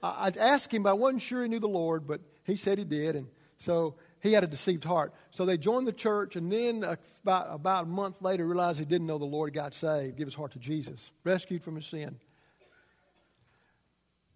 I, 0.01 0.31
I 0.35 0.39
asked 0.39 0.73
him, 0.73 0.83
but 0.83 0.89
I 0.89 0.93
wasn't 0.93 1.21
sure 1.21 1.43
he 1.43 1.49
knew 1.49 1.59
the 1.59 1.67
Lord, 1.67 2.07
but 2.07 2.21
he 2.43 2.55
said 2.55 2.77
he 2.77 2.83
did, 2.83 3.15
and 3.15 3.27
so 3.57 3.95
he 4.21 4.33
had 4.33 4.43
a 4.43 4.47
deceived 4.47 4.83
heart. 4.83 5.13
So 5.31 5.45
they 5.45 5.57
joined 5.57 5.87
the 5.87 5.93
church, 5.93 6.35
and 6.35 6.51
then 6.51 6.83
about, 7.23 7.47
about 7.51 7.83
a 7.83 7.87
month 7.87 8.21
later, 8.21 8.45
realized 8.45 8.79
he 8.79 8.85
didn't 8.85 9.07
know 9.07 9.19
the 9.19 9.25
Lord, 9.25 9.53
got 9.53 9.73
saved, 9.73 10.17
gave 10.17 10.27
his 10.27 10.35
heart 10.35 10.53
to 10.53 10.59
Jesus, 10.59 11.13
rescued 11.23 11.63
from 11.63 11.75
his 11.75 11.85
sin. 11.85 12.19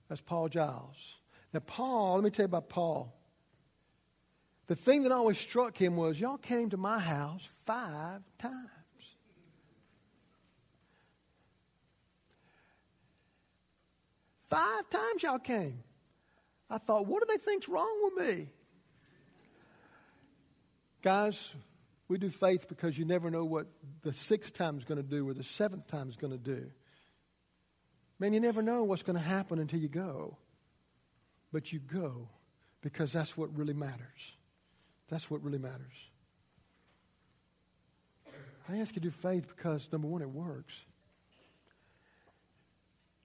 That's 0.08 0.22
Paul 0.22 0.48
Giles. 0.48 1.19
Now, 1.54 1.62
Paul, 1.62 2.16
let 2.16 2.24
me 2.24 2.30
tell 2.30 2.44
you 2.44 2.48
about 2.48 2.70
Paul. 2.70 3.16
the 4.68 4.76
thing 4.76 5.04
that 5.04 5.12
always 5.12 5.38
struck 5.38 5.76
him 5.76 5.96
was 5.96 6.20
y'all 6.20 6.38
came 6.38 6.70
to 6.70 6.78
my 6.78 7.00
house 7.00 7.48
five 7.66 8.22
times. 8.38 8.70
Five 14.50 14.90
times 14.90 15.24
y'all 15.24 15.40
came. 15.40 15.84
I 16.70 16.78
thought, 16.78 17.08
what 17.08 17.22
do 17.22 17.34
they 17.34 17.44
think's 17.44 17.68
wrong 17.68 18.00
with 18.04 18.28
me? 18.28 18.48
Guys, 21.02 21.56
we 22.08 22.18
do 22.18 22.30
faith 22.30 22.68
because 22.68 22.98
you 22.98 23.06
never 23.06 23.32
know 23.32 23.46
what 23.46 23.68
the 24.02 24.14
sixth 24.14 24.54
time 24.54 24.78
is 24.78 24.84
going 24.84 25.02
to 25.02 25.08
do 25.08 25.28
or 25.28 25.34
the 25.34 25.44
seventh 25.44 25.88
time 25.88 26.10
is 26.10 26.18
going 26.18 26.32
to 26.32 26.38
do. 26.38 26.70
Man, 28.20 28.34
you 28.34 28.40
never 28.40 28.62
know 28.62 28.84
what's 28.84 29.04
going 29.04 29.18
to 29.18 29.24
happen 29.24 29.60
until 29.60 29.80
you 29.80 29.88
go. 29.88 30.38
But 31.52 31.74
you 31.74 31.80
go 31.80 32.30
because 32.82 33.12
that's 33.12 33.38
what 33.38 33.56
really 33.58 33.74
matters. 33.74 34.38
That's 35.10 35.30
what 35.30 35.44
really 35.44 35.58
matters. 35.58 36.10
I 38.68 38.78
ask 38.78 38.96
you 38.96 39.02
to 39.02 39.08
do 39.08 39.12
faith 39.12 39.48
because, 39.48 39.92
number 39.92 40.08
one, 40.08 40.22
it 40.22 40.30
works. 40.30 40.82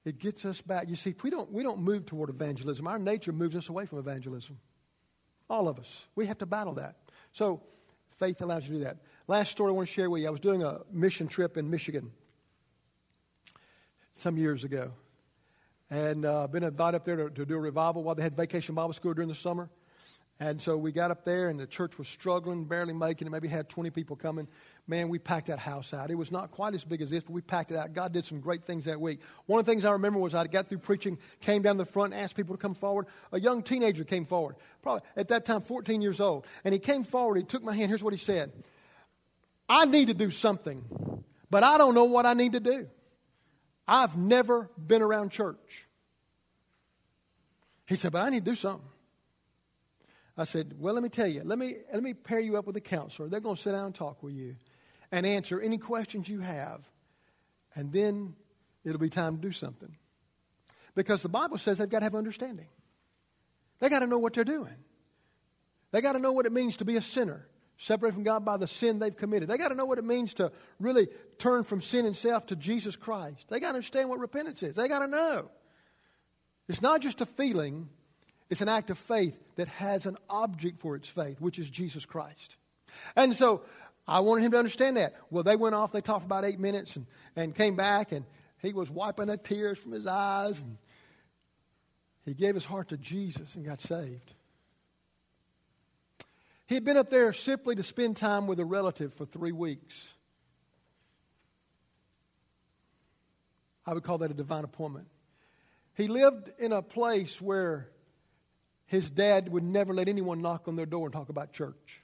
It 0.04 0.18
gets 0.18 0.44
us 0.44 0.60
back. 0.60 0.88
You 0.88 0.96
see, 0.96 1.14
we 1.22 1.30
don't, 1.30 1.50
we 1.52 1.62
don't 1.62 1.80
move 1.80 2.06
toward 2.06 2.30
evangelism. 2.30 2.86
Our 2.86 2.98
nature 2.98 3.32
moves 3.32 3.54
us 3.54 3.68
away 3.68 3.84
from 3.84 3.98
evangelism. 3.98 4.58
All 5.48 5.68
of 5.68 5.78
us. 5.78 6.08
We 6.14 6.26
have 6.26 6.38
to 6.38 6.46
battle 6.46 6.74
that. 6.74 6.96
So, 7.32 7.62
faith 8.18 8.40
allows 8.40 8.66
you 8.66 8.74
to 8.74 8.78
do 8.78 8.84
that. 8.84 8.98
Last 9.26 9.50
story 9.50 9.70
I 9.70 9.74
want 9.74 9.88
to 9.88 9.94
share 9.94 10.08
with 10.08 10.22
you. 10.22 10.28
I 10.28 10.30
was 10.30 10.40
doing 10.40 10.62
a 10.62 10.80
mission 10.90 11.28
trip 11.28 11.56
in 11.58 11.68
Michigan 11.68 12.10
some 14.14 14.38
years 14.38 14.64
ago. 14.64 14.92
And 15.90 16.24
uh, 16.24 16.46
been 16.46 16.62
invited 16.62 16.96
up 16.96 17.04
there 17.04 17.16
to, 17.16 17.30
to 17.30 17.46
do 17.46 17.56
a 17.56 17.60
revival 17.60 18.02
while 18.02 18.14
they 18.14 18.22
had 18.22 18.36
vacation 18.36 18.74
Bible 18.74 18.94
school 18.94 19.14
during 19.14 19.28
the 19.28 19.34
summer. 19.34 19.68
And 20.40 20.60
so 20.60 20.76
we 20.76 20.90
got 20.90 21.12
up 21.12 21.24
there, 21.24 21.48
and 21.48 21.60
the 21.60 21.66
church 21.66 21.96
was 21.96 22.08
struggling, 22.08 22.64
barely 22.64 22.92
making 22.92 23.28
it. 23.28 23.30
Maybe 23.30 23.46
had 23.46 23.68
20 23.68 23.90
people 23.90 24.16
coming. 24.16 24.48
Man, 24.88 25.08
we 25.08 25.20
packed 25.20 25.46
that 25.46 25.60
house 25.60 25.94
out. 25.94 26.10
It 26.10 26.16
was 26.16 26.32
not 26.32 26.50
quite 26.50 26.74
as 26.74 26.82
big 26.82 27.02
as 27.02 27.10
this, 27.10 27.22
but 27.22 27.32
we 27.32 27.40
packed 27.40 27.70
it 27.70 27.76
out. 27.76 27.92
God 27.92 28.12
did 28.12 28.24
some 28.24 28.40
great 28.40 28.64
things 28.64 28.86
that 28.86 29.00
week. 29.00 29.20
One 29.46 29.60
of 29.60 29.66
the 29.66 29.70
things 29.70 29.84
I 29.84 29.92
remember 29.92 30.18
was 30.18 30.34
I 30.34 30.44
got 30.48 30.66
through 30.66 30.78
preaching, 30.78 31.18
came 31.40 31.62
down 31.62 31.76
the 31.76 31.84
front, 31.84 32.14
asked 32.14 32.34
people 32.34 32.56
to 32.56 32.60
come 32.60 32.74
forward. 32.74 33.06
A 33.30 33.38
young 33.38 33.62
teenager 33.62 34.02
came 34.02 34.26
forward, 34.26 34.56
probably 34.82 35.02
at 35.16 35.28
that 35.28 35.44
time 35.44 35.60
14 35.60 36.02
years 36.02 36.20
old. 36.20 36.46
And 36.64 36.72
he 36.72 36.80
came 36.80 37.04
forward, 37.04 37.36
he 37.36 37.44
took 37.44 37.62
my 37.62 37.74
hand. 37.74 37.88
Here's 37.88 38.02
what 38.02 38.12
he 38.12 38.18
said 38.18 38.50
I 39.68 39.84
need 39.86 40.08
to 40.08 40.14
do 40.14 40.30
something, 40.30 40.84
but 41.48 41.62
I 41.62 41.78
don't 41.78 41.94
know 41.94 42.04
what 42.04 42.26
I 42.26 42.34
need 42.34 42.52
to 42.52 42.60
do. 42.60 42.88
I've 43.86 44.16
never 44.16 44.70
been 44.78 45.02
around 45.02 45.30
church. 45.30 45.86
He 47.86 47.96
said, 47.96 48.12
But 48.12 48.22
I 48.22 48.30
need 48.30 48.44
to 48.44 48.50
do 48.50 48.56
something. 48.56 48.88
I 50.36 50.44
said, 50.44 50.74
Well, 50.78 50.94
let 50.94 51.02
me 51.02 51.08
tell 51.08 51.26
you, 51.26 51.42
let 51.44 51.58
me, 51.58 51.76
let 51.92 52.02
me 52.02 52.14
pair 52.14 52.40
you 52.40 52.56
up 52.56 52.66
with 52.66 52.76
a 52.76 52.80
counselor. 52.80 53.28
They're 53.28 53.40
going 53.40 53.56
to 53.56 53.62
sit 53.62 53.72
down 53.72 53.86
and 53.86 53.94
talk 53.94 54.22
with 54.22 54.34
you 54.34 54.56
and 55.12 55.26
answer 55.26 55.60
any 55.60 55.78
questions 55.78 56.28
you 56.28 56.40
have. 56.40 56.90
And 57.74 57.92
then 57.92 58.34
it'll 58.84 58.98
be 58.98 59.10
time 59.10 59.36
to 59.36 59.42
do 59.42 59.52
something. 59.52 59.96
Because 60.94 61.22
the 61.22 61.28
Bible 61.28 61.58
says 61.58 61.78
they've 61.78 61.88
got 61.88 62.00
to 62.00 62.04
have 62.04 62.14
understanding, 62.14 62.68
they 63.80 63.88
got 63.88 64.00
to 64.00 64.06
know 64.06 64.18
what 64.18 64.34
they're 64.34 64.44
doing, 64.44 64.76
they 65.90 66.00
got 66.00 66.12
to 66.12 66.18
know 66.18 66.32
what 66.32 66.46
it 66.46 66.52
means 66.52 66.78
to 66.78 66.84
be 66.84 66.96
a 66.96 67.02
sinner. 67.02 67.46
Separated 67.76 68.14
from 68.14 68.22
God 68.22 68.44
by 68.44 68.56
the 68.56 68.68
sin 68.68 68.98
they've 68.98 69.16
committed. 69.16 69.48
They 69.48 69.58
got 69.58 69.68
to 69.68 69.74
know 69.74 69.84
what 69.84 69.98
it 69.98 70.04
means 70.04 70.34
to 70.34 70.52
really 70.78 71.08
turn 71.38 71.64
from 71.64 71.80
sin 71.80 72.06
and 72.06 72.16
self 72.16 72.46
to 72.46 72.56
Jesus 72.56 72.96
Christ. 72.96 73.46
They 73.48 73.58
got 73.60 73.70
to 73.70 73.76
understand 73.76 74.08
what 74.08 74.20
repentance 74.20 74.62
is. 74.62 74.74
They 74.74 74.88
got 74.88 75.00
to 75.00 75.08
know. 75.08 75.50
It's 76.68 76.82
not 76.82 77.00
just 77.00 77.20
a 77.20 77.26
feeling, 77.26 77.88
it's 78.48 78.60
an 78.60 78.68
act 78.68 78.90
of 78.90 78.98
faith 78.98 79.36
that 79.56 79.68
has 79.68 80.06
an 80.06 80.16
object 80.30 80.80
for 80.80 80.96
its 80.96 81.08
faith, 81.08 81.40
which 81.40 81.58
is 81.58 81.68
Jesus 81.68 82.06
Christ. 82.06 82.56
And 83.16 83.34
so 83.34 83.62
I 84.06 84.20
wanted 84.20 84.44
him 84.44 84.52
to 84.52 84.58
understand 84.58 84.96
that. 84.96 85.14
Well, 85.30 85.42
they 85.42 85.56
went 85.56 85.74
off, 85.74 85.92
they 85.92 86.00
talked 86.00 86.20
for 86.20 86.26
about 86.26 86.44
eight 86.44 86.60
minutes 86.60 86.96
and, 86.96 87.06
and 87.36 87.54
came 87.54 87.76
back, 87.76 88.12
and 88.12 88.24
he 88.62 88.72
was 88.72 88.90
wiping 88.90 89.26
the 89.26 89.36
tears 89.36 89.78
from 89.78 89.92
his 89.92 90.06
eyes. 90.06 90.60
And 90.62 90.76
he 92.24 92.34
gave 92.34 92.54
his 92.54 92.64
heart 92.64 92.88
to 92.88 92.96
Jesus 92.96 93.54
and 93.54 93.64
got 93.64 93.80
saved. 93.80 94.33
He 96.66 96.74
had 96.74 96.84
been 96.84 96.96
up 96.96 97.10
there 97.10 97.32
simply 97.32 97.74
to 97.74 97.82
spend 97.82 98.16
time 98.16 98.46
with 98.46 98.58
a 98.58 98.64
relative 98.64 99.12
for 99.14 99.26
three 99.26 99.52
weeks. 99.52 100.12
I 103.86 103.92
would 103.92 104.02
call 104.02 104.18
that 104.18 104.30
a 104.30 104.34
divine 104.34 104.64
appointment. 104.64 105.08
He 105.94 106.08
lived 106.08 106.50
in 106.58 106.72
a 106.72 106.80
place 106.82 107.40
where 107.40 107.90
his 108.86 109.10
dad 109.10 109.50
would 109.50 109.62
never 109.62 109.92
let 109.92 110.08
anyone 110.08 110.40
knock 110.40 110.66
on 110.66 110.76
their 110.76 110.86
door 110.86 111.06
and 111.06 111.12
talk 111.12 111.28
about 111.28 111.52
church. 111.52 112.02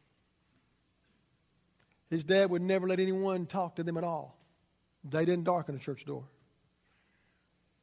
His 2.10 2.24
dad 2.24 2.50
would 2.50 2.62
never 2.62 2.86
let 2.86 3.00
anyone 3.00 3.46
talk 3.46 3.76
to 3.76 3.82
them 3.82 3.96
at 3.96 4.04
all. 4.04 4.36
They 5.04 5.24
didn't 5.24 5.44
darken 5.44 5.74
the 5.74 5.80
church 5.80 6.04
door. 6.04 6.24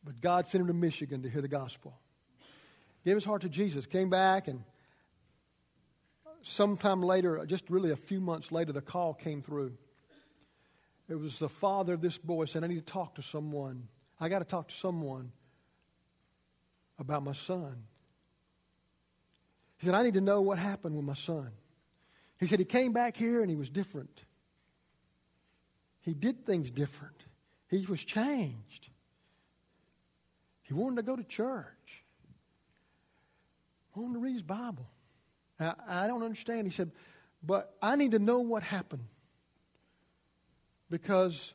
But 0.03 0.21
God 0.21 0.47
sent 0.47 0.61
him 0.61 0.67
to 0.67 0.73
Michigan 0.73 1.23
to 1.23 1.29
hear 1.29 1.41
the 1.41 1.47
gospel. 1.47 1.97
Gave 3.03 3.15
his 3.15 3.25
heart 3.25 3.41
to 3.41 3.49
Jesus, 3.49 3.85
came 3.85 4.09
back, 4.09 4.47
and 4.47 4.63
sometime 6.47 7.03
later, 7.03 7.43
just 7.45 7.69
really 7.69 7.91
a 7.91 7.95
few 7.95 8.19
months 8.19 8.51
later, 8.51 8.71
the 8.71 8.81
call 8.81 9.13
came 9.13 9.41
through. 9.41 9.73
It 11.09 11.15
was 11.15 11.39
the 11.39 11.49
father 11.49 11.93
of 11.93 12.01
this 12.01 12.17
boy 12.17 12.45
saying, 12.45 12.63
I 12.63 12.67
need 12.67 12.85
to 12.85 12.93
talk 12.93 13.15
to 13.15 13.21
someone. 13.21 13.87
I 14.19 14.29
got 14.29 14.39
to 14.39 14.45
talk 14.45 14.69
to 14.69 14.75
someone 14.75 15.31
about 16.99 17.23
my 17.23 17.33
son. 17.33 17.83
He 19.77 19.85
said, 19.85 19.95
I 19.95 20.03
need 20.03 20.15
to 20.15 20.21
know 20.21 20.41
what 20.41 20.57
happened 20.57 20.95
with 20.95 21.05
my 21.05 21.13
son. 21.13 21.51
He 22.39 22.47
said, 22.47 22.59
he 22.59 22.65
came 22.65 22.93
back 22.93 23.15
here 23.15 23.41
and 23.41 23.49
he 23.49 23.55
was 23.55 23.69
different. 23.69 24.23
He 26.01 26.13
did 26.13 26.45
things 26.45 26.71
different. 26.71 27.15
He 27.69 27.85
was 27.85 28.03
changed. 28.03 28.89
He 30.63 30.73
wanted 30.73 30.97
to 30.97 31.03
go 31.03 31.15
to 31.15 31.23
church. 31.23 32.03
Wanted 33.95 34.13
to 34.13 34.19
read 34.19 34.33
his 34.33 34.43
Bible. 34.43 34.87
I, 35.59 35.73
I 35.87 36.07
don't 36.07 36.23
understand. 36.23 36.67
He 36.67 36.73
said, 36.73 36.91
but 37.43 37.75
I 37.81 37.95
need 37.95 38.11
to 38.11 38.19
know 38.19 38.39
what 38.39 38.63
happened. 38.63 39.05
Because 40.89 41.53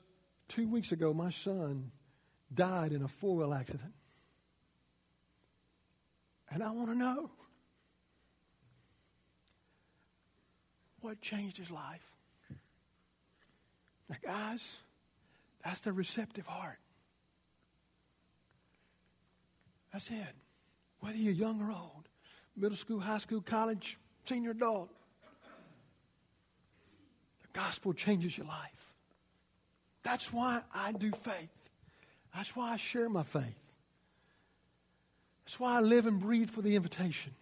two 0.48 0.68
weeks 0.68 0.92
ago, 0.92 1.14
my 1.14 1.30
son 1.30 1.90
died 2.54 2.92
in 2.92 3.02
a 3.02 3.08
four 3.08 3.36
wheel 3.36 3.54
accident. 3.54 3.92
And 6.50 6.62
I 6.62 6.70
want 6.70 6.90
to 6.90 6.94
know 6.94 7.30
what 11.00 11.20
changed 11.20 11.56
his 11.56 11.70
life. 11.70 12.04
Now, 14.08 14.16
guys, 14.22 14.76
that's 15.64 15.80
the 15.80 15.92
receptive 15.92 16.46
heart. 16.46 16.78
That's 19.92 20.10
it. 20.10 20.34
Whether 21.00 21.16
you're 21.16 21.32
young 21.32 21.60
or 21.62 21.70
old, 21.70 22.08
middle 22.56 22.76
school, 22.76 23.00
high 23.00 23.18
school, 23.18 23.40
college, 23.40 23.98
senior 24.24 24.50
adult, 24.50 24.90
the 27.42 27.48
gospel 27.58 27.92
changes 27.92 28.36
your 28.36 28.46
life. 28.46 28.92
That's 30.02 30.32
why 30.32 30.62
I 30.74 30.92
do 30.92 31.10
faith. 31.12 31.50
That's 32.34 32.56
why 32.56 32.72
I 32.72 32.76
share 32.76 33.08
my 33.08 33.22
faith. 33.22 33.58
That's 35.44 35.60
why 35.60 35.76
I 35.76 35.80
live 35.80 36.06
and 36.06 36.18
breathe 36.20 36.50
for 36.50 36.62
the 36.62 36.76
invitation. 36.76 37.34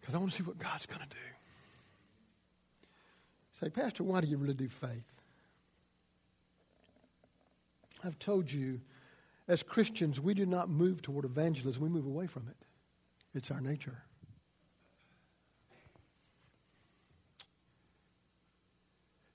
Because 0.00 0.14
I 0.14 0.18
want 0.18 0.30
to 0.32 0.36
see 0.36 0.42
what 0.42 0.58
God's 0.58 0.86
going 0.86 1.00
to 1.00 1.08
do. 1.08 1.16
Say, 3.52 3.70
Pastor, 3.70 4.04
why 4.04 4.20
do 4.20 4.28
you 4.28 4.36
really 4.36 4.54
do 4.54 4.68
faith? 4.68 5.04
I've 8.04 8.18
told 8.18 8.52
you, 8.52 8.80
as 9.48 9.62
Christians, 9.62 10.20
we 10.20 10.34
do 10.34 10.44
not 10.44 10.68
move 10.68 11.00
toward 11.00 11.24
evangelism, 11.24 11.82
we 11.82 11.88
move 11.88 12.06
away 12.06 12.26
from 12.26 12.46
it. 12.48 12.56
It's 13.34 13.50
our 13.50 13.60
nature. 13.60 14.02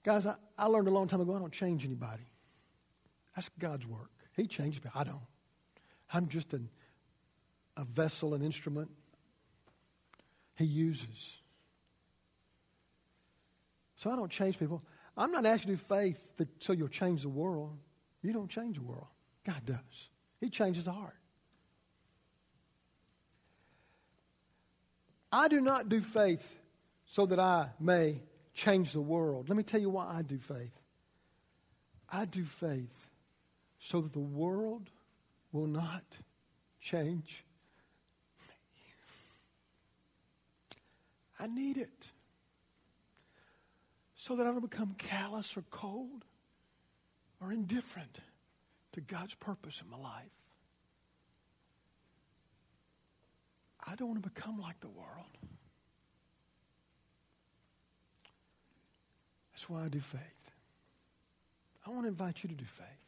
Guys, 0.04 0.26
I, 0.26 0.36
I 0.58 0.66
learned 0.68 0.88
a 0.88 0.92
long 0.92 1.08
time 1.08 1.22
ago 1.22 1.36
I 1.36 1.40
don't 1.40 1.54
change 1.54 1.84
anybody. 1.86 2.24
That's 3.36 3.50
God's 3.58 3.88
work. 3.88 4.12
He 4.36 4.46
changes 4.46 4.84
me. 4.84 4.92
I 4.94 5.04
don't. 5.04 5.26
I'm 6.14 6.28
just 6.28 6.54
an, 6.54 6.70
a 7.78 7.84
vessel, 7.84 8.36
an 8.36 8.44
instrument 8.44 8.92
he 10.56 10.66
uses. 10.66 11.38
So 13.96 14.12
I 14.12 14.16
don't 14.16 14.30
change 14.30 14.60
people. 14.60 14.84
I'm 15.18 15.32
not 15.32 15.46
asking 15.46 15.72
you 15.72 15.78
to 15.78 15.82
do 15.82 15.88
faith 15.96 16.38
that, 16.38 16.48
so 16.62 16.74
you'll 16.74 16.90
change 16.90 17.24
the 17.24 17.30
world. 17.30 17.78
You 18.22 18.34
don't 18.34 18.50
change 18.50 18.76
the 18.76 18.84
world. 18.84 19.08
God 19.46 19.66
does. 19.66 20.10
He 20.40 20.50
changes 20.50 20.86
the 20.86 20.92
heart. 20.92 21.18
I 25.32 25.48
do 25.48 25.60
not 25.60 25.90
do 25.90 26.00
faith 26.00 26.48
so 27.06 27.26
that 27.26 27.40
I 27.40 27.70
may 27.80 28.22
change 28.54 28.92
the 28.92 29.02
world. 29.02 29.50
Let 29.50 29.58
me 29.58 29.64
tell 29.64 29.82
you 29.82 29.90
why 29.90 30.06
I 30.08 30.22
do 30.22 30.38
faith. 30.38 30.80
I 32.10 32.26
do 32.26 32.44
faith 32.44 33.10
so 33.80 34.02
that 34.02 34.14
the 34.14 34.20
world 34.20 34.90
will 35.52 35.68
not 35.68 36.04
change 36.80 37.44
I 41.44 41.48
need 41.48 41.76
it. 41.76 42.12
So 44.16 44.38
that 44.38 44.48
I 44.48 44.52
don't 44.52 44.62
become 44.62 44.96
callous 44.98 45.58
or 45.58 45.64
cold 45.70 46.24
or 47.42 47.52
indifferent 47.52 48.20
to 48.94 49.02
God's 49.02 49.36
purpose 49.36 49.82
in 49.82 49.90
my 49.90 49.98
life. 49.98 50.26
I 53.86 53.96
don't 53.96 54.08
want 54.08 54.24
to 54.24 54.30
become 54.30 54.60
like 54.60 54.80
the 54.80 54.90
world. 54.90 55.38
That's 59.52 59.70
why 59.70 59.86
I 59.86 59.90
do 59.90 60.00
faith. 60.00 60.20
I 61.86 61.90
want 61.90 62.04
to 62.04 62.08
invite 62.08 62.44
you 62.44 62.50
to 62.50 62.56
do 62.56 62.66
faith. 62.66 63.03